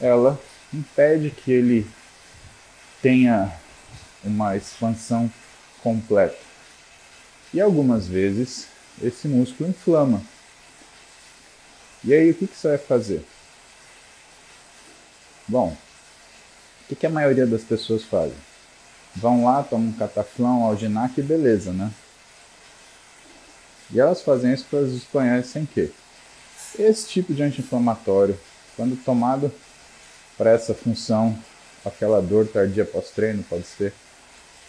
[0.00, 0.38] ela
[0.72, 1.90] impede que ele
[3.02, 3.52] tenha
[4.22, 5.30] uma expansão
[5.82, 6.38] completa.
[7.52, 8.68] E algumas vezes
[9.02, 10.22] esse músculo inflama.
[12.04, 13.24] E aí o que, que você vai fazer?
[15.46, 15.76] Bom,
[16.82, 18.47] o que, que a maioria das pessoas fazem?
[19.20, 21.90] Vão lá, tomam um cataflão, alginac e beleza, né?
[23.90, 25.90] E elas fazem isso para os espanhóis sem quê?
[26.78, 28.38] Esse tipo de anti-inflamatório,
[28.76, 29.50] quando tomado
[30.36, 31.36] para essa função,
[31.84, 33.92] aquela dor tardia pós-treino, pode ser,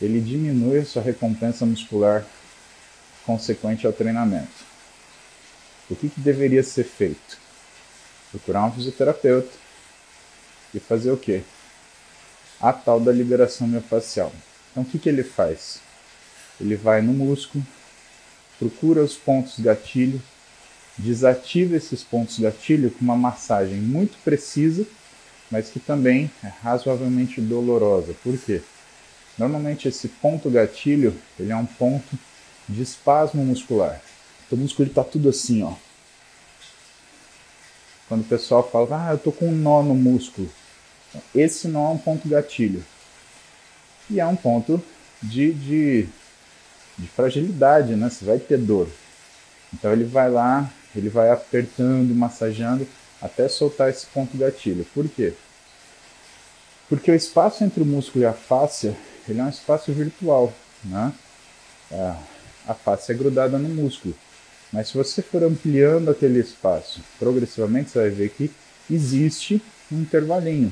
[0.01, 2.25] ele diminui a sua recompensa muscular
[3.25, 4.65] consequente ao treinamento.
[5.89, 7.37] O que, que deveria ser feito?
[8.31, 9.51] Procurar um fisioterapeuta
[10.73, 11.43] e fazer o quê?
[12.59, 14.31] A tal da liberação miofascial.
[14.71, 15.79] Então o que, que ele faz?
[16.59, 17.65] Ele vai no músculo,
[18.57, 20.21] procura os pontos gatilho,
[20.97, 24.85] desativa esses pontos gatilho com uma massagem muito precisa,
[25.49, 28.13] mas que também é razoavelmente dolorosa.
[28.23, 28.61] Por quê?
[29.37, 32.19] Normalmente esse ponto gatilho ele é um ponto
[32.67, 34.01] de espasmo muscular.
[34.45, 35.73] Então, o músculo está tudo assim, ó.
[38.07, 40.49] Quando o pessoal fala, ah, eu tô com um nó no músculo.
[41.33, 42.83] Esse nó é um ponto gatilho.
[44.09, 44.83] E é um ponto
[45.21, 46.07] de, de,
[46.97, 48.09] de fragilidade, né?
[48.09, 48.87] Você vai ter dor.
[49.73, 52.87] Então ele vai lá, ele vai apertando, massageando
[53.21, 54.85] até soltar esse ponto gatilho.
[54.93, 55.33] Por quê?
[56.87, 58.95] Porque o espaço entre o músculo e a fáscia,
[59.27, 60.51] ele é um espaço virtual,
[60.83, 61.13] né?
[61.91, 62.15] É,
[62.67, 64.15] a face é grudada no músculo.
[64.71, 68.51] Mas se você for ampliando aquele espaço progressivamente, você vai ver que
[68.89, 70.71] existe um intervalinho.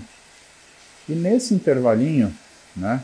[1.09, 2.35] E nesse intervalinho,
[2.75, 3.01] né,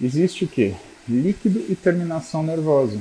[0.00, 0.74] existe o que?
[1.08, 3.00] Líquido e terminação nervosa.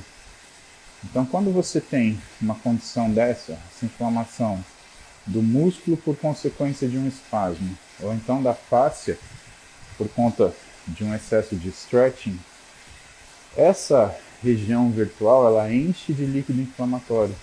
[1.04, 4.64] Então, quando você tem uma condição dessa, essa inflamação
[5.26, 9.18] do músculo por consequência de um espasmo, ou então da fáscia
[9.98, 10.54] por conta
[10.88, 12.38] de um excesso de stretching,
[13.56, 17.36] essa região virtual ela enche de líquido inflamatório.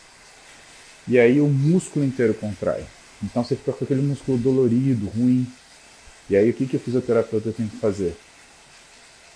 [1.07, 2.85] E aí o músculo inteiro contrai.
[3.23, 5.47] Então você fica com aquele músculo dolorido, ruim,
[6.29, 8.17] e aí o que, que o fisioterapeuta tem que fazer?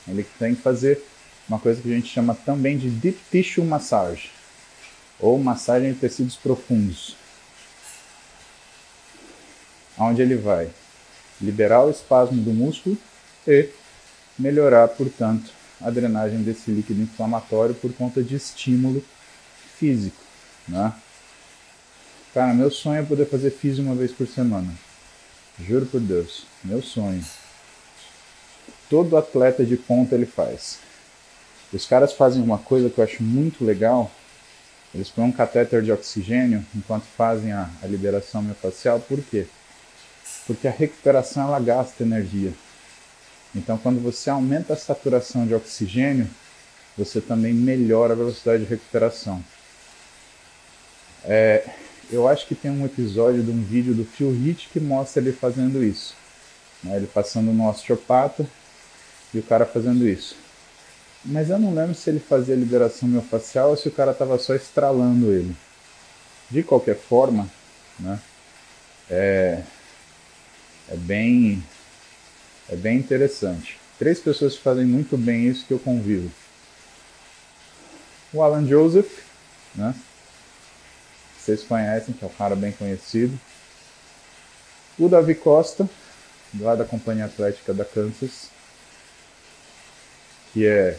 [0.08, 1.02] Ele tem que fazer
[1.48, 4.30] uma coisa que a gente chama também de deep tissue massage,
[5.18, 7.16] ou massagem de tecidos profundos.
[9.98, 10.70] Onde ele vai
[11.40, 12.96] liberar o espasmo do músculo
[13.46, 13.68] e
[14.38, 19.04] melhorar, portanto, a drenagem desse líquido inflamatório por conta de estímulo
[19.78, 20.20] físico,
[20.68, 20.92] né?
[22.32, 24.72] Cara, meu sonho é poder fazer físico uma vez por semana.
[25.58, 27.24] Juro por Deus, meu sonho.
[28.88, 30.78] Todo atleta de ponta ele faz.
[31.72, 34.10] Os caras fazem uma coisa que eu acho muito legal.
[34.94, 38.98] Eles põem um catéter de oxigênio enquanto fazem a, a liberação miofascial.
[39.00, 39.46] Por quê?
[40.46, 42.52] Porque a recuperação ela gasta energia.
[43.54, 46.28] Então, quando você aumenta a saturação de oxigênio,
[46.96, 49.44] você também melhora a velocidade de recuperação.
[51.24, 51.68] É,
[52.12, 55.32] eu acho que tem um episódio de um vídeo do Phil Heath que mostra ele
[55.32, 56.14] fazendo isso.
[56.82, 56.96] Né?
[56.96, 58.46] Ele passando no osteopata
[59.32, 60.36] e o cara fazendo isso.
[61.24, 64.54] Mas eu não lembro se ele fazia liberação miofascial ou se o cara estava só
[64.54, 65.54] estralando ele.
[66.50, 67.48] De qualquer forma,
[67.98, 68.18] né?
[69.08, 69.62] É,
[70.88, 71.62] é bem
[72.68, 73.78] é bem interessante.
[73.98, 76.30] Três pessoas que fazem muito bem isso que eu convivo.
[78.32, 79.24] O Alan Joseph,
[79.74, 79.94] né?
[81.50, 83.38] Vocês conhecem, que é um cara bem conhecido.
[84.98, 85.88] O Davi Costa,
[86.58, 88.50] lá da Companhia Atlética da Kansas,
[90.52, 90.96] que é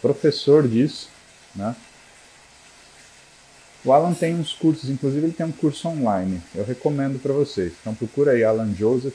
[0.00, 1.08] professor disso,
[1.54, 1.74] né?
[3.84, 6.42] O Alan tem uns cursos, inclusive ele tem um curso online.
[6.54, 7.72] Eu recomendo para vocês.
[7.80, 9.14] Então procura aí Alan Joseph.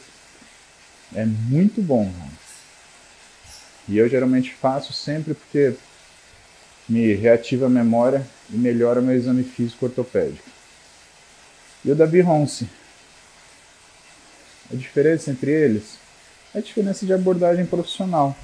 [1.14, 2.10] É muito bom.
[3.90, 5.76] E eu geralmente faço sempre porque
[6.88, 10.61] me reativa a memória e melhora meu exame físico ortopédico
[11.84, 12.70] e o Davi Ronce.
[14.72, 15.98] A diferença entre eles
[16.54, 18.36] é a diferença de abordagem profissional.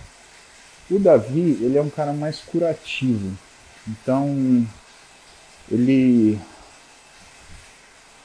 [0.90, 3.38] O Davi, ele é um cara mais curativo.
[3.88, 4.68] Então,
[5.72, 6.40] ele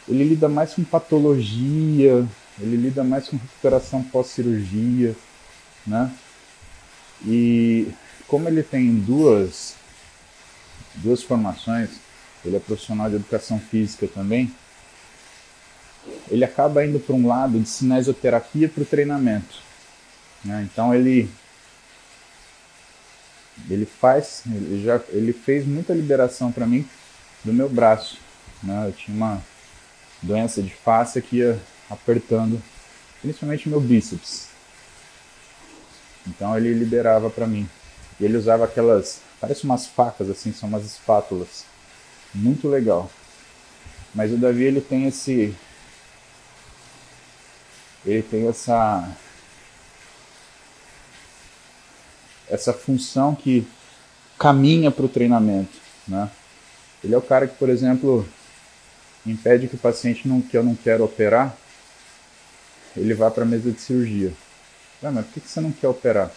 [0.08, 2.26] ele lida mais com patologia,
[2.60, 5.14] ele lida mais com recuperação pós-cirurgia,
[5.86, 6.12] né?
[7.24, 7.88] E
[8.26, 9.74] como ele tem duas
[10.96, 11.90] duas formações,
[12.44, 14.52] ele é profissional de educação física também,
[16.30, 19.60] ele acaba indo para um lado de cinesioterapia para o treinamento.
[20.44, 20.68] Né?
[20.70, 21.30] Então ele
[23.68, 26.86] ele faz, ele já ele fez muita liberação para mim
[27.44, 28.18] do meu braço.
[28.62, 28.88] Né?
[28.88, 29.42] Eu tinha uma
[30.20, 32.60] doença de face que ia apertando,
[33.20, 34.48] principalmente meu bíceps.
[36.26, 37.68] Então ele liberava para mim.
[38.18, 41.64] E ele usava aquelas, parece umas facas assim, são umas espátulas.
[42.34, 43.10] Muito legal.
[44.14, 45.54] Mas o Davi ele tem esse
[48.04, 49.08] ele tem essa
[52.48, 53.66] essa função que
[54.38, 56.30] caminha para o treinamento, né?
[57.02, 58.28] Ele é o cara que, por exemplo,
[59.26, 61.56] impede que o paciente não, que eu não quero operar,
[62.96, 64.32] ele vá para a mesa de cirurgia.
[65.02, 66.30] Ah, mas por que você não quer operar?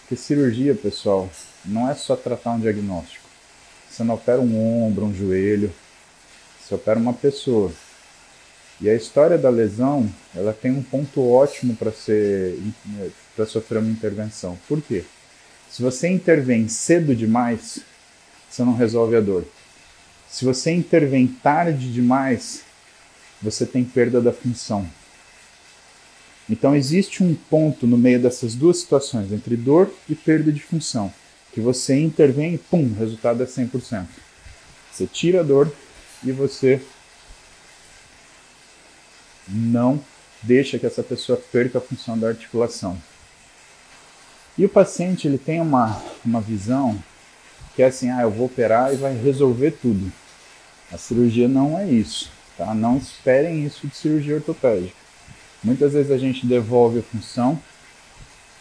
[0.00, 1.28] Porque cirurgia, pessoal,
[1.64, 3.26] não é só tratar um diagnóstico.
[3.88, 5.72] Você não opera um ombro, um joelho,
[6.60, 7.72] você opera uma pessoa.
[8.80, 12.58] E a história da lesão, ela tem um ponto ótimo para ser
[13.36, 14.58] para sofrer uma intervenção.
[14.66, 15.04] Por quê?
[15.70, 17.80] Se você intervém cedo demais,
[18.48, 19.44] você não resolve a dor.
[20.28, 22.62] Se você intervém tarde demais,
[23.42, 24.88] você tem perda da função.
[26.48, 31.12] Então existe um ponto no meio dessas duas situações, entre dor e perda de função,
[31.52, 34.06] que você intervém e pum, o resultado é 100%.
[34.90, 35.72] Você tira a dor
[36.24, 36.80] e você
[39.50, 40.00] não
[40.42, 42.96] deixa que essa pessoa perca a função da articulação.
[44.56, 47.02] E o paciente ele tem uma, uma visão
[47.74, 50.12] que é assim, ah, eu vou operar e vai resolver tudo.
[50.92, 52.74] A cirurgia não é isso, tá?
[52.74, 54.94] Não esperem isso de cirurgia ortopédica.
[55.62, 57.60] Muitas vezes a gente devolve a função,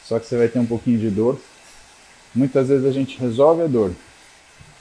[0.06, 1.40] só que você vai ter um pouquinho de dor.
[2.36, 3.94] Muitas vezes a gente resolve a dor,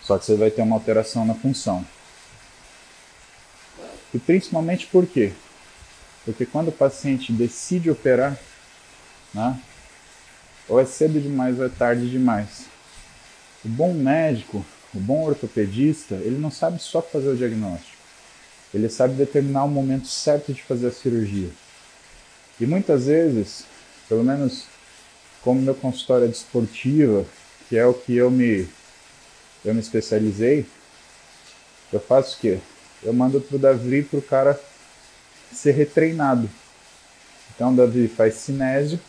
[0.03, 1.85] só que você vai ter uma alteração na função.
[4.13, 5.33] E principalmente por quê?
[6.29, 8.39] Porque quando o paciente decide operar,
[9.33, 9.59] né,
[10.69, 12.67] ou é cedo demais ou é tarde demais.
[13.65, 14.63] O bom médico,
[14.95, 17.97] o bom ortopedista, ele não sabe só fazer o diagnóstico.
[18.75, 21.49] Ele sabe determinar o momento certo de fazer a cirurgia.
[22.61, 23.65] E muitas vezes,
[24.07, 24.67] pelo menos
[25.41, 27.25] como meu consultório é desportiva,
[27.71, 28.69] que é o que eu me,
[29.65, 30.67] eu me especializei,
[31.91, 32.59] eu faço o quê?
[33.03, 34.61] Eu mando pro Davi pro cara
[35.53, 36.49] ser retreinado.
[37.55, 39.01] Então, Davi faz cinésio,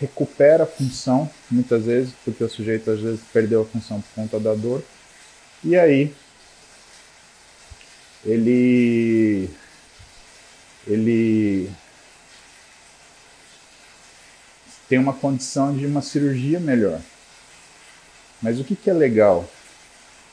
[0.00, 4.38] recupera a função, muitas vezes, porque o sujeito às vezes perdeu a função por conta
[4.38, 4.82] da dor,
[5.62, 6.14] e aí
[8.24, 9.50] ele
[10.86, 11.70] ele
[14.88, 17.00] tem uma condição de uma cirurgia melhor.
[18.42, 19.48] Mas o que, que é legal?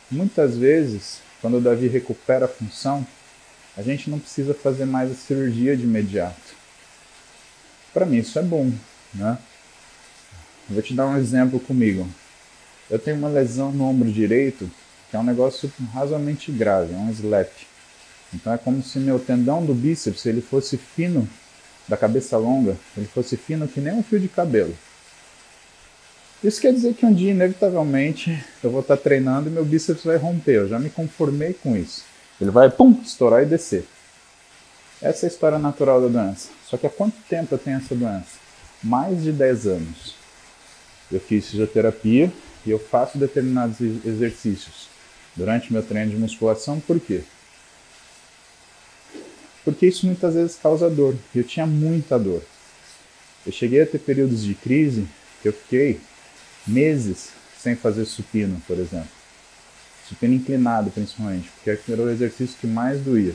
[0.10, 3.08] Muitas vezes, quando o Davi recupera a função,
[3.78, 6.56] a gente não precisa fazer mais a cirurgia de imediato.
[7.94, 8.72] Para mim isso é bom,
[9.14, 9.38] né?
[10.70, 12.08] Vou te dar um exemplo comigo.
[12.90, 14.70] Eu tenho uma lesão no ombro direito,
[15.10, 17.52] que é um negócio razoavelmente grave, é um slap.
[18.34, 21.28] Então é como se meu tendão do bíceps ele fosse fino,
[21.88, 24.76] da cabeça longa, ele fosse fino que nem um fio de cabelo.
[26.44, 30.18] Isso quer dizer que um dia, inevitavelmente, eu vou estar treinando e meu bíceps vai
[30.18, 30.56] romper.
[30.56, 32.04] Eu já me conformei com isso.
[32.42, 33.86] Ele vai, pum, estourar e descer.
[35.00, 36.50] Essa é a história natural da doença.
[36.66, 38.40] Só que há quanto tempo eu tenho essa doença?
[38.84, 40.16] Mais de 10 anos.
[41.12, 42.32] Eu fiz fisioterapia
[42.66, 44.90] e eu faço determinados exercícios
[45.36, 46.80] durante meu treino de musculação.
[46.80, 47.22] Por quê?
[49.64, 51.16] Porque isso muitas vezes causa dor.
[51.36, 52.42] Eu tinha muita dor.
[53.46, 55.08] Eu cheguei a ter períodos de crise
[55.44, 56.00] que eu fiquei
[56.66, 57.30] meses
[57.60, 59.21] sem fazer supino, por exemplo.
[60.12, 63.34] Supino inclinado, principalmente, porque era o exercício que mais doía.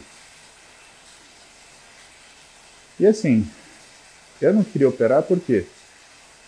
[3.01, 3.51] E assim,
[4.43, 5.65] eu não queria operar porque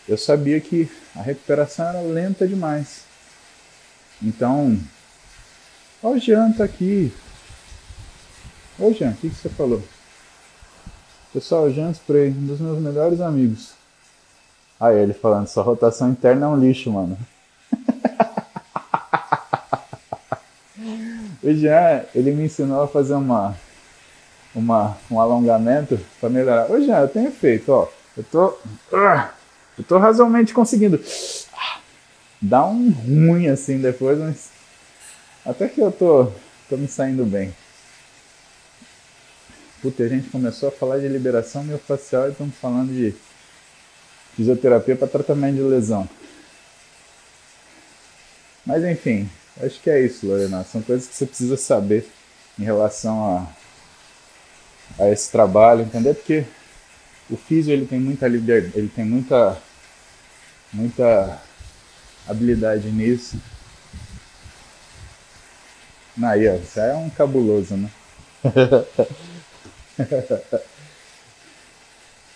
[0.07, 3.05] eu sabia que a recuperação era lenta demais.
[4.23, 4.79] Então,
[6.03, 7.11] ó o Jean tá aqui.
[8.79, 9.83] Ô Jean, o que, que você falou?
[11.33, 13.73] Pessoal, o Jean Spray, um dos meus melhores amigos.
[14.79, 17.19] Aí ele falando, sua rotação interna é um lixo, mano.
[21.49, 23.57] O Jean, ele me ensinou a fazer uma,
[24.55, 26.71] uma, um alongamento para melhorar.
[26.71, 27.89] Ô Jean, eu tenho feito, ó.
[28.17, 28.59] Eu tô.
[29.79, 31.01] Eu tô razoavelmente conseguindo.
[32.41, 34.51] Dá um ruim assim depois, mas.
[35.47, 36.31] Até que eu tô,
[36.69, 37.55] tô me saindo bem.
[39.81, 43.15] Puta, a gente começou a falar de liberação miofascial e estamos falando de
[44.35, 46.09] fisioterapia para tratamento de lesão.
[48.67, 49.31] Mas enfim,
[49.63, 50.65] acho que é isso, Lorena.
[50.65, 52.09] São coisas que você precisa saber
[52.59, 53.47] em relação
[54.99, 56.15] a, a esse trabalho, entender?
[56.15, 56.45] Porque
[57.31, 59.57] o físio ele tem muita liberdade, ele tem muita
[60.73, 61.41] muita
[62.27, 63.37] habilidade nisso.
[66.23, 67.91] Aí, ó, isso é um cabuloso, né?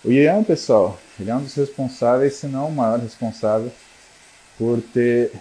[0.04, 3.72] o Ian, pessoal, ele é um dos responsáveis, se não o maior responsável,
[4.56, 5.32] por ter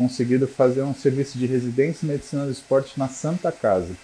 [0.00, 3.94] conseguido fazer um serviço de residência em medicina do esporte na Santa Casa.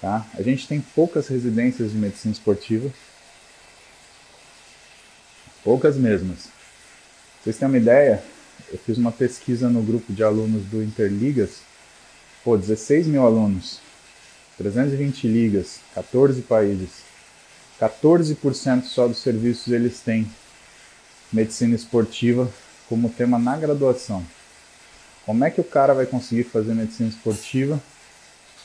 [0.00, 0.24] Tá?
[0.34, 2.88] A gente tem poucas residências de medicina esportiva,
[5.64, 6.44] poucas mesmas.
[6.44, 8.22] Pra vocês terem uma ideia,
[8.70, 11.62] eu fiz uma pesquisa no grupo de alunos do Interligas,
[12.44, 13.80] pô, 16 mil alunos,
[14.56, 17.08] 320 ligas, 14 países.
[17.80, 20.30] 14% só dos serviços eles têm
[21.32, 22.48] medicina esportiva
[22.88, 24.24] como tema na graduação.
[25.28, 27.78] Como é que o cara vai conseguir fazer medicina esportiva?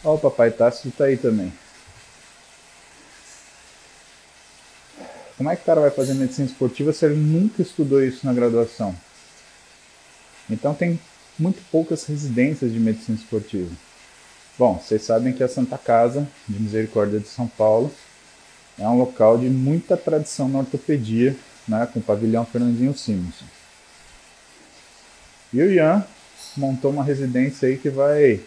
[0.01, 1.51] Ó, o papai Tássio tá aí também.
[5.35, 8.31] Como é que o cara vai fazer medicina esportiva se ele nunca estudou isso na
[8.31, 8.95] graduação?
[10.49, 10.97] Então tem
[11.37, 13.75] muito poucas residências de medicina esportiva.
[14.57, 17.93] Bom, vocês sabem que a Santa Casa de Misericórdia de São Paulo
[18.79, 21.35] é um local de muita tradição na ortopedia,
[21.67, 23.45] né, com o pavilhão Fernandinho Simonson.
[25.51, 26.07] E o Ian
[26.55, 28.41] montou uma residência aí que vai.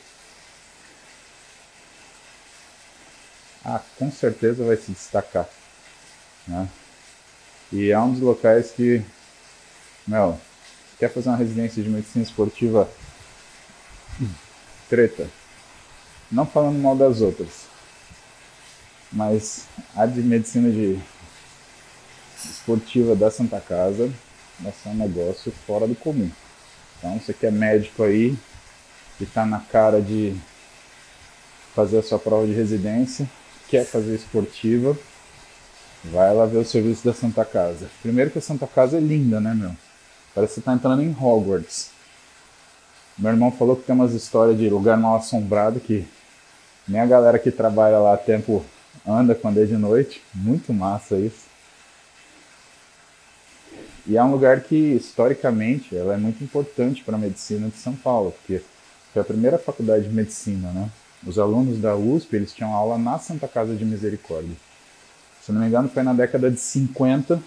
[3.64, 5.48] Ah, com certeza vai se destacar.
[6.46, 6.68] Né?
[7.72, 9.02] E é um dos locais que,
[10.06, 10.40] meu,
[10.98, 12.88] quer fazer uma residência de medicina esportiva
[14.88, 15.28] treta.
[16.30, 17.66] Não falando mal das outras,
[19.12, 20.98] mas a de medicina de
[22.44, 24.12] esportiva da Santa Casa
[24.60, 26.30] vai ser um negócio fora do comum.
[27.06, 28.36] Então, você que é médico aí
[29.20, 30.34] e está na cara de
[31.72, 33.30] fazer a sua prova de residência,
[33.68, 34.96] quer fazer esportiva,
[36.04, 37.88] vai lá ver o serviço da Santa Casa.
[38.02, 39.70] Primeiro que a Santa Casa é linda, né, meu?
[40.34, 41.90] Parece que você tá entrando em Hogwarts.
[43.16, 46.04] Meu irmão falou que tem umas histórias de lugar mal assombrado que
[46.88, 48.64] nem a galera que trabalha lá a tempo
[49.06, 50.20] anda quando é de noite.
[50.34, 51.45] Muito massa isso.
[54.06, 57.94] E é um lugar que, historicamente, ela é muito importante para a medicina de São
[57.94, 58.62] Paulo, porque
[59.12, 60.88] foi a primeira faculdade de medicina, né?
[61.26, 64.54] Os alunos da USP, eles tinham aula na Santa Casa de Misericórdia.
[65.42, 67.42] Se não me engano, foi na década de 50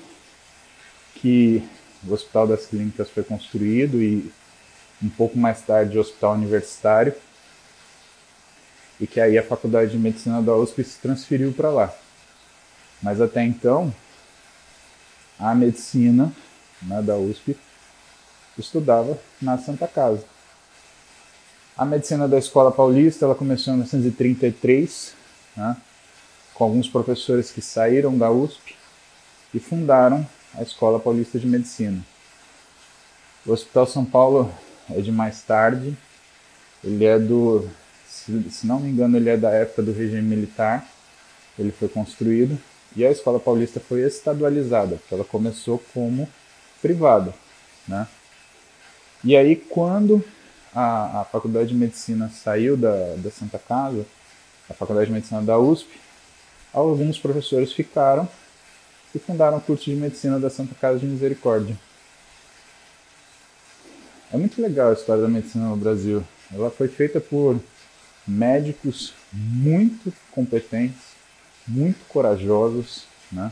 [1.15, 1.63] que
[2.05, 4.31] o Hospital das Clínicas foi construído e
[5.01, 7.13] um pouco mais tarde o Hospital Universitário
[8.99, 11.93] e que aí a Faculdade de Medicina da USP se transferiu para lá.
[13.01, 13.93] Mas até então,
[15.39, 16.33] a medicina
[16.81, 17.57] né, da USP
[18.57, 20.23] estudava na Santa Casa.
[21.77, 25.13] A medicina da Escola Paulista ela começou em 1933,
[25.55, 25.77] né,
[26.53, 28.75] com alguns professores que saíram da USP
[29.53, 32.03] e fundaram a Escola Paulista de Medicina.
[33.45, 34.53] O Hospital São Paulo
[34.89, 35.97] é de mais tarde,
[36.83, 37.69] ele é do,
[38.07, 40.85] se, se não me engano, ele é da época do regime militar,
[41.57, 42.57] ele foi construído
[42.95, 46.27] e a Escola Paulista foi estadualizada, porque ela começou como
[46.81, 47.33] privada,
[47.87, 48.07] né?
[49.23, 50.23] E aí quando
[50.73, 54.05] a, a Faculdade de Medicina saiu da, da Santa Casa,
[54.69, 55.99] a Faculdade de Medicina da USP,
[56.73, 58.27] alguns professores ficaram
[59.13, 61.77] e fundaram o curso de Medicina da Santa Casa de Misericórdia.
[64.31, 66.23] É muito legal a história da medicina no Brasil.
[66.53, 67.59] Ela foi feita por
[68.27, 71.01] médicos muito competentes,
[71.67, 73.51] muito corajosos, né?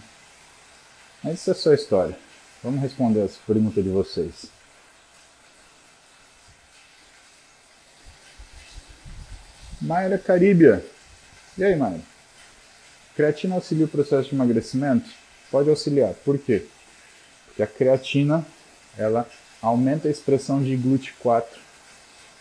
[1.23, 2.17] Mas isso é só história.
[2.63, 4.47] Vamos responder as perguntas de vocês.
[9.81, 10.83] Mayra Caríbia.
[11.57, 12.01] E aí, Mayra?
[13.15, 15.09] Creatina auxilia o processo de emagrecimento?
[15.51, 16.13] Pode auxiliar.
[16.25, 16.65] Por quê?
[17.45, 18.45] Porque a creatina,
[18.97, 19.27] ela
[19.61, 21.45] aumenta a expressão de GLUT4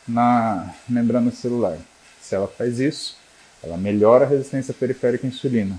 [0.09, 1.79] na membrana celular.
[2.21, 3.17] Se ela faz isso,
[3.63, 5.79] ela melhora a resistência periférica à insulina.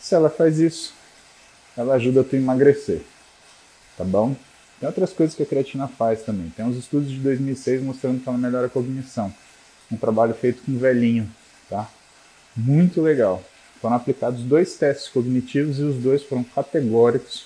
[0.00, 0.94] Se ela faz isso,
[1.76, 3.02] ela ajuda a tu emagrecer.
[3.96, 4.36] Tá bom?
[4.78, 6.50] Tem outras coisas que a creatina faz também.
[6.50, 9.32] Tem uns estudos de 2006 mostrando que ela melhora a cognição
[9.90, 11.30] um trabalho feito com um velhinho,
[11.68, 11.88] tá?
[12.56, 13.42] Muito legal.
[13.80, 17.44] Foram aplicados dois testes cognitivos e os dois foram categóricos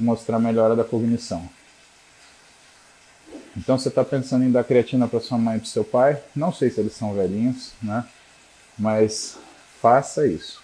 [0.00, 1.48] em mostrar a melhora da cognição.
[3.56, 6.20] Então você está pensando em dar creatina para sua mãe e para seu pai?
[6.34, 8.04] Não sei se eles são velhinhos, né?
[8.78, 9.38] Mas
[9.80, 10.60] faça isso.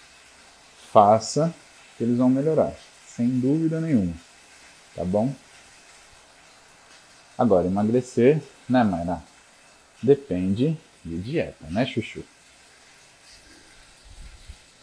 [0.91, 1.53] Faça
[1.97, 2.73] que eles vão melhorar,
[3.07, 4.13] sem dúvida nenhuma.
[4.95, 5.33] Tá bom?
[7.37, 9.21] Agora, emagrecer, né, Mayra?
[10.01, 12.23] Depende de dieta, né, Chuchu?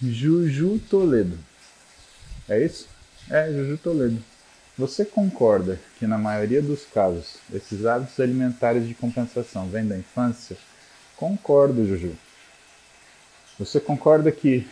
[0.03, 1.39] Juju Toledo.
[2.49, 2.89] É isso?
[3.31, 4.23] É, Juju Toledo.
[4.77, 10.57] Você concorda que na maioria dos casos esses hábitos alimentares de compensação vêm da infância?
[11.17, 12.17] Concordo, Juju.
[13.59, 14.67] Você concorda que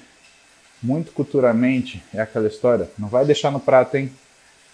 [0.82, 4.11] muito culturalmente é aquela história, não vai deixar no prato, hein?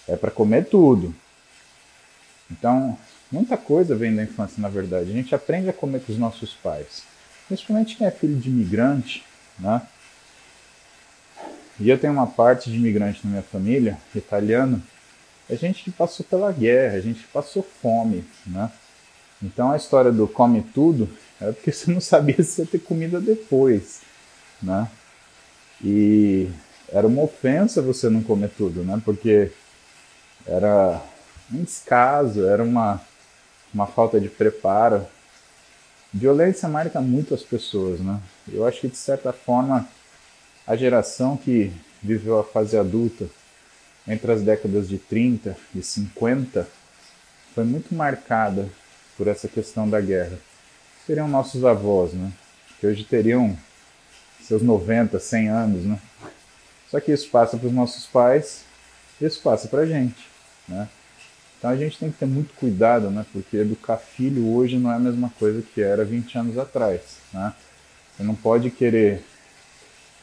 [0.09, 1.15] É para comer tudo.
[2.51, 2.99] Então,
[3.35, 5.11] Muita coisa vem da infância, na verdade.
[5.11, 7.03] A gente aprende a comer com os nossos pais.
[7.49, 9.25] Principalmente quem é filho de imigrante,
[9.59, 9.83] né?
[11.81, 14.81] E eu tenho uma parte de imigrante na minha família, italiano,
[15.51, 18.71] a gente que passou pela guerra, a gente que passou fome, né?
[19.43, 21.09] Então a história do come tudo
[21.41, 24.03] é porque você não sabia se ia ter comida depois,
[24.63, 24.89] né?
[25.83, 26.49] E
[26.89, 29.03] era uma ofensa você não comer tudo, né?
[29.05, 29.51] Porque
[30.47, 31.01] era
[31.53, 33.01] um descaso, era uma
[33.75, 35.05] uma falta de preparo.
[36.13, 38.21] Violência marca muito as pessoas, né?
[38.51, 39.89] Eu acho que de certa forma
[40.65, 43.27] a geração que viveu a fase adulta
[44.07, 46.69] entre as décadas de 30 e 50
[47.55, 48.69] foi muito marcada
[49.17, 50.39] por essa questão da guerra.
[51.05, 52.33] Seriam nossos avós, né?
[52.79, 53.57] Que hoje teriam
[54.41, 55.99] seus 90, 100 anos, né?
[56.91, 58.65] Só que isso passa para os nossos pais,
[59.21, 60.29] isso passa para a gente,
[60.69, 60.89] né?
[61.59, 63.25] Então a gente tem que ter muito cuidado, né?
[63.33, 67.01] Porque educar filho hoje não é a mesma coisa que era 20 anos atrás,
[67.33, 67.55] né?
[68.17, 69.25] Você não pode querer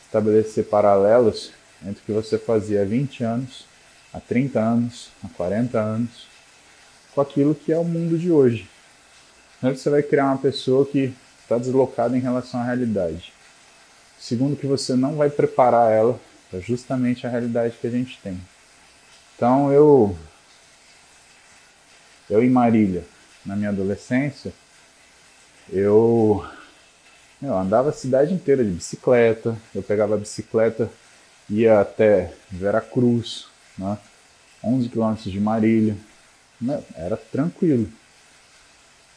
[0.05, 1.51] estabelecer paralelos
[1.83, 3.65] entre o que você fazia há 20 anos,
[4.13, 6.27] há 30 anos, há 40 anos,
[7.13, 8.69] com aquilo que é o mundo de hoje.
[9.61, 13.33] Você vai criar uma pessoa que está deslocada em relação à realidade.
[14.19, 16.19] Segundo que você não vai preparar ela
[16.49, 18.39] para justamente a realidade que a gente tem.
[19.35, 20.15] Então eu
[22.31, 23.03] eu em Marília,
[23.45, 24.53] na minha adolescência,
[25.69, 26.45] eu,
[27.41, 30.89] eu andava a cidade inteira de bicicleta, eu pegava a bicicleta,
[31.49, 33.97] ia até Veracruz, né?
[34.63, 35.97] 11 quilômetros de Marília,
[36.59, 36.81] né?
[36.95, 37.89] era tranquilo.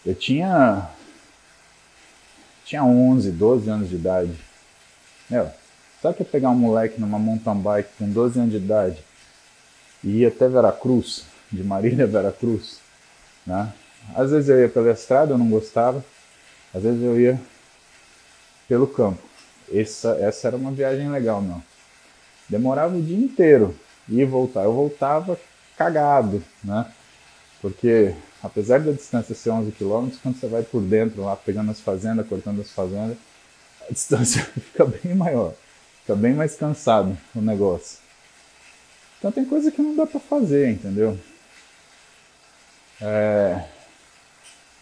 [0.05, 0.91] Eu tinha
[2.65, 4.35] tinha 11, 12 anos de idade.
[5.31, 5.51] Meu,
[6.03, 8.99] sabe que eu pegar um moleque numa mountain bike com 12 anos de idade
[10.03, 12.84] e ir até Veracruz, de Marília a Veracruz?
[13.47, 13.73] Né?
[14.15, 16.05] Às vezes eu ia pela estrada, eu não gostava.
[16.73, 17.41] Às vezes eu ia
[18.69, 19.23] pelo campo.
[19.73, 21.63] Essa, essa era uma viagem legal, não.
[22.49, 23.75] Demorava o dia inteiro
[24.09, 24.65] ir e voltar.
[24.65, 25.39] Eu voltava
[25.77, 26.87] cagado, né?
[27.61, 31.81] Porque apesar da distância ser 11 km, quando você vai por dentro lá, pegando as
[31.81, 33.17] fazendas, cortando as fazendas,
[33.89, 35.55] a distância fica bem maior.
[36.01, 37.99] Fica bem mais cansado o negócio.
[39.19, 41.19] Então tem coisa que não dá para fazer, entendeu?
[43.07, 43.63] É,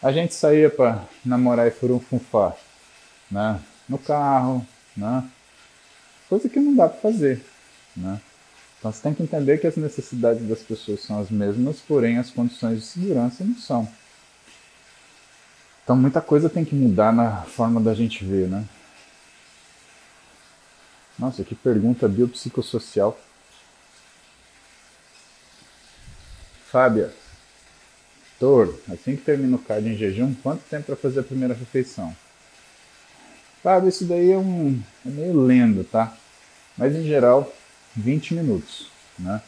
[0.01, 2.55] a gente saía para namorar e furunfunfar,
[3.29, 3.59] né?
[3.87, 4.65] No carro,
[4.95, 5.29] né?
[6.29, 7.43] Coisa que não dá para fazer,
[7.97, 8.21] né?
[8.79, 12.29] Então você tem que entender que as necessidades das pessoas são as mesmas, porém as
[12.29, 13.87] condições de segurança não são.
[15.83, 18.63] Então muita coisa tem que mudar na forma da gente ver, né?
[21.19, 23.19] Nossa, que pergunta biopsicossocial.
[26.71, 27.13] Fábia,
[28.43, 32.13] Tor, assim que termina o card em jejum, quanto tempo para fazer a primeira refeição?
[33.63, 36.13] Fábio, isso daí é, um, é meio lendo, tá?
[36.77, 37.49] Mas em geral,
[37.95, 39.41] 20 minutos, né?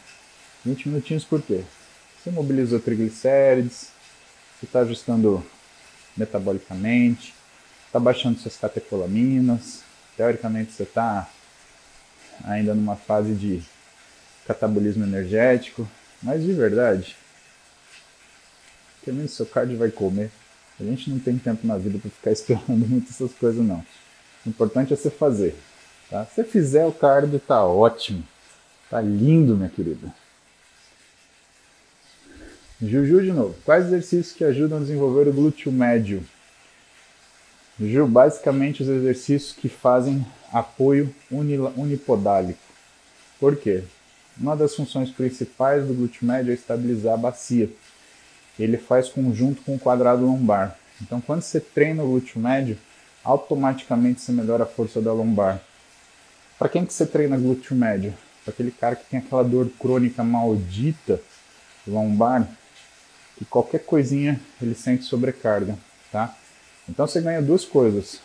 [0.64, 1.62] 20 minutinhos por quê?
[2.16, 3.90] Você mobilizou triglicérides,
[4.58, 5.44] você está ajustando
[6.16, 7.34] metabolicamente,
[7.84, 9.82] está baixando suas catecolaminas,
[10.16, 11.28] teoricamente você está
[12.42, 13.62] ainda numa fase de
[14.46, 15.86] catabolismo energético,
[16.22, 17.14] mas de verdade,
[19.06, 20.30] termina seu cardio vai comer.
[20.78, 23.82] A gente não tem tempo na vida para ficar esperando muito essas coisas não.
[24.44, 25.54] O importante é você fazer.
[26.10, 26.26] Tá?
[26.26, 28.22] Se você fizer o cardio, tá ótimo.
[28.90, 30.12] Tá lindo, minha querida.
[32.82, 33.56] Juju de novo.
[33.64, 36.22] Quais exercícios que ajudam a desenvolver o glúteo médio?
[37.80, 42.58] Ju, basicamente os exercícios que fazem apoio unipodálico.
[43.40, 43.82] Por quê?
[44.38, 47.70] Uma das funções principais do glúteo médio é estabilizar a bacia.
[48.58, 50.78] Ele faz conjunto com o quadrado lombar.
[51.00, 52.78] Então, quando você treina o glúteo médio,
[53.22, 55.60] automaticamente você melhora a força da lombar.
[56.58, 58.14] Para quem que você treina glúteo médio?
[58.44, 61.20] Para aquele cara que tem aquela dor crônica maldita
[61.86, 62.48] lombar,
[63.36, 65.76] que qualquer coisinha ele sente sobrecarga,
[66.10, 66.34] tá?
[66.88, 68.20] Então você ganha duas coisas.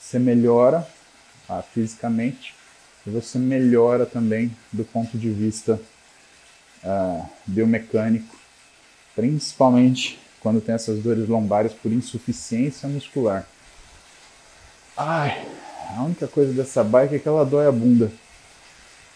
[0.00, 0.86] Você melhora
[1.48, 2.54] ah, fisicamente
[3.06, 5.80] e você melhora também do ponto de vista
[6.82, 8.36] ah, biomecânico,
[9.16, 13.44] principalmente quando tem essas dores lombares por insuficiência muscular.
[14.96, 15.44] Ai,
[15.96, 18.12] a única coisa dessa bike é que ela dói a bunda.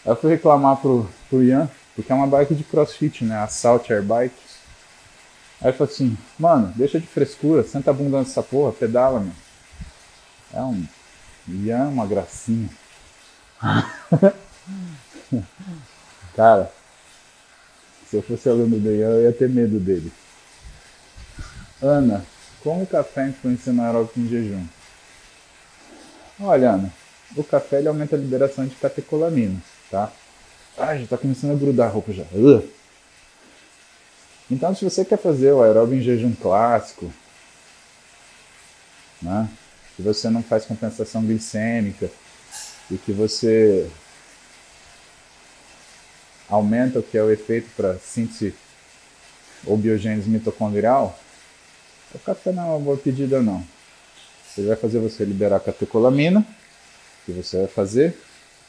[0.03, 3.37] Aí eu fui reclamar pro, pro Ian, porque é uma bike de crossfit, né?
[3.37, 4.35] A Salt Air Bike.
[5.61, 9.33] Aí ele falou assim, mano, deixa de frescura, senta a bunda nessa porra, pedala, meu.
[10.53, 10.85] É um.
[11.47, 12.69] Ian é uma gracinha.
[16.35, 16.71] Cara,
[18.11, 20.11] se eu fosse aluno do Ian, eu ia ter medo dele.
[21.81, 22.25] Ana,
[22.61, 24.65] como o café influencia no aeróbico em jejum?
[26.41, 26.93] Olha, Ana,
[27.37, 30.11] o café ele aumenta a liberação de catecolaminas, tá?
[30.77, 32.25] Ah, já tá começando a grudar a roupa já.
[34.49, 37.09] Então, se você quer fazer o aeróbio em jejum clássico,
[39.21, 39.49] né?
[39.95, 42.11] que você não faz compensação glicêmica
[42.89, 43.89] e que você
[46.51, 48.53] aumenta o que é o efeito para síntese
[49.65, 51.17] ou biogênese mitocondrial,
[52.13, 53.65] o café não é uma boa pedida não.
[54.57, 56.45] Ele vai fazer você liberar catecolamina,
[57.25, 58.17] que você vai fazer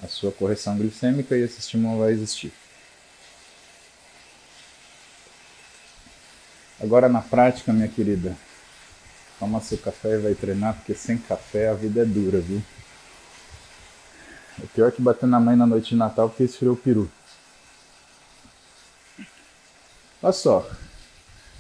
[0.01, 2.53] a sua correção glicêmica e esse estímulo vai existir.
[6.80, 8.37] Agora na prática, minha querida,
[9.41, 12.62] toma seu café e vai treinar, porque sem café a vida é dura, viu?
[14.62, 17.11] É pior que bater na mãe na noite de Natal porque esfriou o peru.
[20.23, 20.70] Olha só,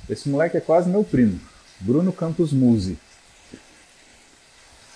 [0.08, 1.40] esse moleque é quase meu primo,
[1.80, 2.96] Bruno Campos Muse.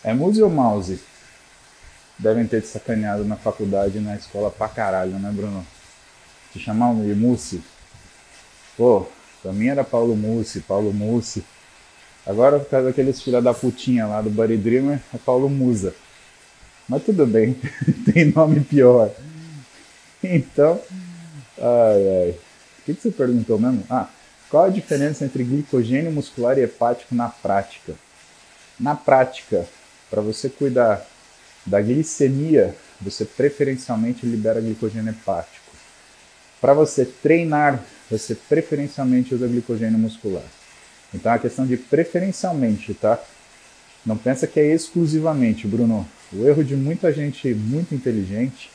[0.05, 1.01] É Muse ou Mouse?
[2.17, 5.67] Devem ter te sacaneado na faculdade e na escola pra caralho, né, Bruno?
[6.53, 7.63] Te chamavam de Mussi?
[8.77, 9.07] Pô,
[9.43, 11.45] pra mim era Paulo Mussi, Paulo Mussi.
[12.25, 15.95] Agora, por causa daqueles filha da putinha lá do Buddy Dreamer, é Paulo Musa.
[16.89, 17.61] Mas tudo bem,
[18.13, 19.11] tem nome pior.
[20.23, 20.81] Então,
[21.59, 22.46] ai ai.
[22.87, 23.83] Que, que você perguntou mesmo?
[23.91, 24.09] Ah,
[24.49, 27.95] qual a diferença entre glicogênio muscular e hepático na prática?
[28.79, 29.67] Na prática,
[30.09, 31.05] para você cuidar
[31.67, 35.67] da glicemia, você preferencialmente libera glicogênio hepático.
[36.61, 40.45] Para você treinar, você preferencialmente usa glicogênio muscular.
[41.13, 43.19] Então é a questão de preferencialmente, tá?
[44.05, 46.09] Não pensa que é exclusivamente, Bruno.
[46.33, 48.71] O erro de muita gente muito inteligente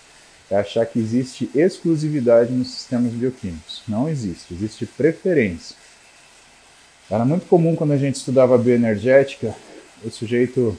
[0.52, 3.82] é achar que existe exclusividade nos sistemas bioquímicos.
[3.88, 5.78] Não existe, existe preferência.
[7.10, 9.56] Era muito comum quando a gente estudava bioenergética,
[10.04, 10.78] o sujeito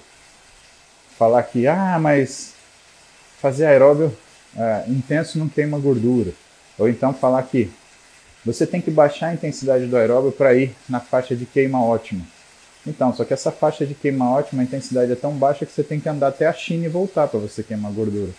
[1.16, 2.52] falar que, ah, mas
[3.40, 4.14] fazer aeróbio
[4.56, 6.32] é, intenso não queima gordura.
[6.78, 7.70] Ou então falar que
[8.44, 12.22] você tem que baixar a intensidade do aeróbio para ir na faixa de queima ótima.
[12.86, 15.84] Então, só que essa faixa de queima ótima, a intensidade é tão baixa que você
[15.84, 18.32] tem que andar até a China e voltar para você queimar gordura.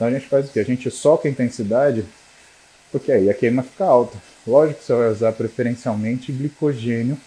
[0.00, 0.58] Então a gente faz o que?
[0.58, 2.06] A gente soca a intensidade
[2.90, 4.16] porque aí a queima fica alta.
[4.46, 7.20] Lógico que você vai usar preferencialmente glicogênio,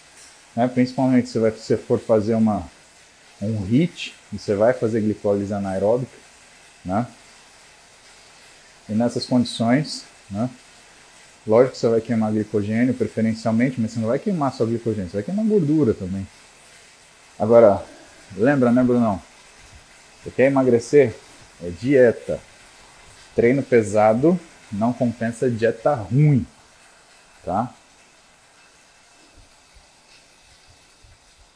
[0.56, 0.68] né?
[0.68, 2.68] principalmente se você for fazer uma,
[3.40, 6.18] um HIT, você vai fazer glicólise anaeróbica,
[6.84, 7.06] né?
[8.90, 10.50] E nessas condições, né?
[11.46, 15.18] Lógico que você vai queimar glicogênio preferencialmente, mas você não vai queimar só glicogênio, você
[15.18, 16.28] vai queimar gordura também.
[17.38, 17.86] Agora,
[18.36, 19.22] lembra, né, Brunão?
[20.24, 21.14] Você quer emagrecer?
[21.64, 22.42] É dieta.
[23.36, 24.40] Treino pesado
[24.72, 26.46] não compensa dieta ruim,
[27.44, 27.74] tá?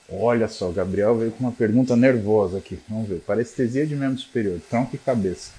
[0.09, 2.80] Olha só, o Gabriel veio com uma pergunta nervosa aqui.
[2.88, 3.19] Vamos ver.
[3.19, 5.51] Parestesia de membro superior, tronco e cabeça.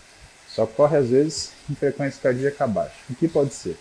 [0.49, 2.95] Só corre às vezes em frequência cardíaca baixa.
[3.11, 3.77] O que pode ser?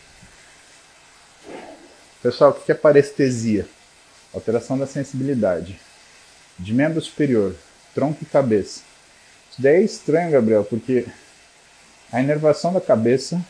[2.21, 3.65] Pessoal, o que é parestesia?
[4.33, 5.79] Alteração da sensibilidade.
[6.59, 7.55] De membro superior,
[7.95, 8.81] tronco e cabeça.
[9.49, 11.05] Isso daí é estranho, Gabriel, porque
[12.11, 13.41] a inervação da cabeça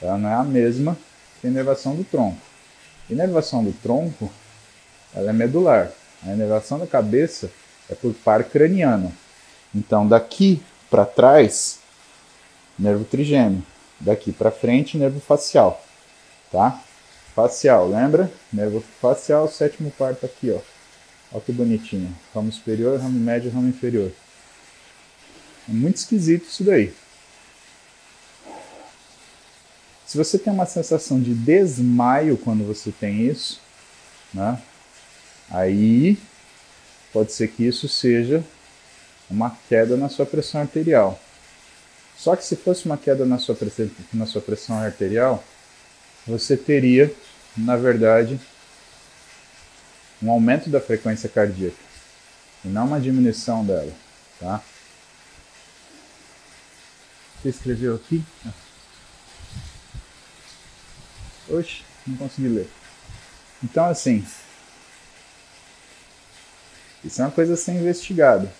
[0.00, 0.96] ela não é a mesma
[1.40, 2.38] que a inervação do tronco.
[3.08, 4.30] A inervação do tronco
[5.14, 5.90] ela é medular.
[6.22, 7.50] A inervação da cabeça
[7.88, 9.12] é por par craniano.
[9.74, 11.78] Então, daqui para trás,
[12.78, 13.62] nervo trigêmeo.
[13.98, 15.82] Daqui para frente, nervo facial.
[16.52, 16.82] Tá?
[17.34, 18.30] Facial, lembra?
[18.52, 20.60] Nervo facial, sétimo quarto aqui, ó.
[21.32, 22.14] Olha que bonitinho.
[22.34, 24.10] Ramo superior, ramo médio, ramo inferior.
[25.68, 26.94] É muito esquisito isso daí.
[30.06, 33.60] Se você tem uma sensação de desmaio quando você tem isso,
[34.32, 34.62] né?
[35.50, 36.16] Aí
[37.12, 38.44] pode ser que isso seja
[39.28, 41.20] uma queda na sua pressão arterial.
[42.16, 45.42] Só que se fosse uma queda na sua pressão, na sua pressão arterial,
[46.26, 47.12] você teria,
[47.56, 48.40] na verdade,
[50.22, 51.76] um aumento da frequência cardíaca
[52.64, 53.92] e não uma diminuição dela,
[54.40, 54.62] tá?
[57.42, 58.24] Você escreveu aqui?
[61.48, 62.68] Oxe, não consegui ler.
[63.62, 64.24] Então, assim,
[67.04, 68.52] isso é uma coisa a ser investigada.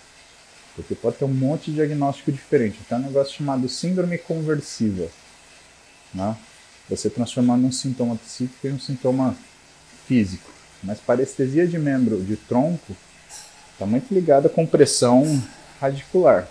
[0.75, 2.79] Porque pode ter um monte de diagnóstico diferente.
[2.89, 5.09] Tem um negócio chamado síndrome conversiva.
[6.13, 6.37] Né?
[6.89, 9.37] Você transformando um sintoma psíquico em um sintoma
[10.07, 10.51] físico.
[10.83, 12.97] Mas parestesia de membro de tronco
[13.73, 15.43] está muito ligada com pressão
[15.81, 16.49] radicular.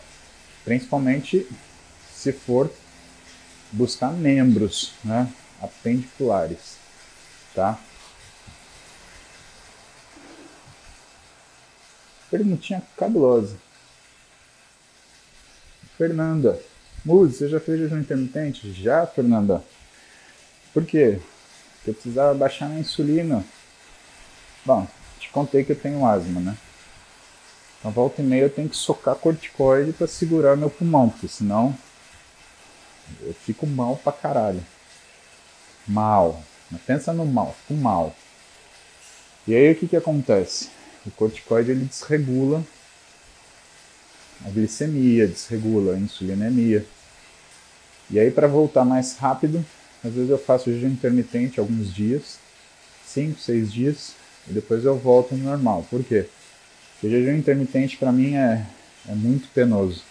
[0.63, 1.47] Principalmente
[2.13, 2.71] se for
[3.71, 5.31] buscar membros né,
[5.66, 6.78] apendiculares.
[7.53, 7.80] Tá?
[12.30, 13.57] Perguntinha cabulosa.
[15.97, 16.59] Fernanda.
[17.05, 18.72] Muzi, você já fez jejum intermitente?
[18.74, 19.63] Já, Fernanda.
[20.74, 21.20] Por quê?
[21.76, 23.45] Porque eu precisava baixar a insulina.
[24.66, 24.88] Bom,
[25.20, 26.57] te contei que eu tenho asma, né?
[27.80, 31.78] Então, volta e meia eu tenho que socar corticoide para segurar meu pulmão, porque senão
[33.22, 34.66] eu fico mal pra caralho.
[35.88, 36.43] Mal.
[36.86, 38.15] Pensa no mal, fico mal.
[39.47, 40.69] E aí o que que acontece?
[41.05, 42.63] O corticoide ele desregula
[44.45, 46.86] a glicemia, desregula a insulinemia.
[48.09, 49.63] E aí para voltar mais rápido,
[50.03, 52.38] às vezes eu faço jejum intermitente alguns dias,
[53.05, 54.13] 5, 6 dias,
[54.47, 55.86] e depois eu volto no normal.
[55.89, 56.25] Por quê?
[56.93, 58.65] Porque jejum intermitente para mim é,
[59.07, 60.03] é muito penoso.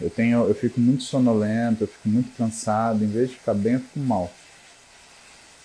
[0.00, 3.74] Eu, tenho, eu fico muito sonolento, eu fico muito cansado, em vez de ficar bem,
[3.74, 4.30] eu fico mal.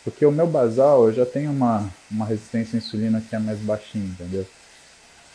[0.03, 3.57] Porque o meu basal, eu já tenho uma, uma resistência à insulina que é mais
[3.59, 4.45] baixinha, entendeu?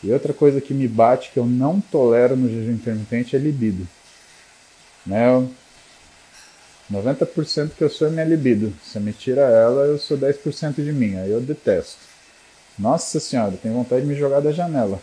[0.03, 3.87] E outra coisa que me bate, que eu não tolero no jejum intermitente, é libido.
[5.05, 5.47] Né?
[6.91, 8.73] 90% que eu sou é minha libido.
[8.83, 11.17] Se me tira ela, eu sou 10% de mim.
[11.17, 11.99] Aí eu detesto.
[12.77, 15.01] Nossa senhora, tenho vontade de me jogar da janela.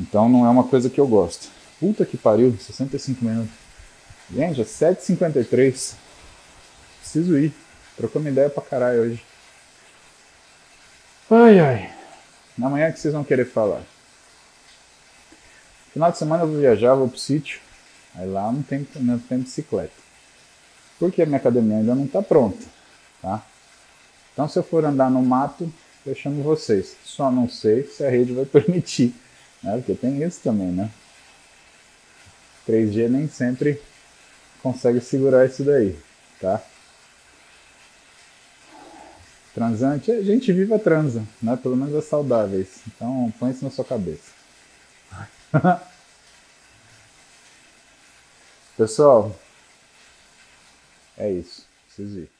[0.00, 1.57] Então não é uma coisa que eu gosto.
[1.80, 3.54] Puta que pariu, 65 minutos.
[4.34, 5.94] Gente, é 7h53.
[7.00, 7.52] Preciso ir.
[7.96, 9.22] Trocou uma ideia pra caralho hoje.
[11.30, 11.90] Ai, ai.
[12.60, 13.82] Amanhã que vocês vão querer falar?
[15.92, 17.60] Final de semana eu vou viajar, vou pro sítio.
[18.14, 19.92] Aí lá não tem, não tem bicicleta.
[20.98, 22.64] Porque a minha academia ainda não está pronta.
[23.22, 23.42] Tá?
[24.32, 25.72] Então se eu for andar no mato,
[26.04, 26.96] eu chamo vocês.
[27.04, 29.14] Só não sei se a rede vai permitir.
[29.62, 29.76] Né?
[29.76, 30.90] Porque tem isso também, né?
[32.68, 33.80] 3G nem sempre
[34.62, 35.98] consegue segurar isso daí.
[36.40, 36.62] Tá?
[39.54, 41.56] Transante, a gente viva transa, né?
[41.56, 42.80] Pelo menos é saudáveis.
[42.86, 44.30] Então põe isso na sua cabeça.
[48.76, 49.34] Pessoal,
[51.16, 51.66] é isso.
[51.86, 52.37] Preciso ir.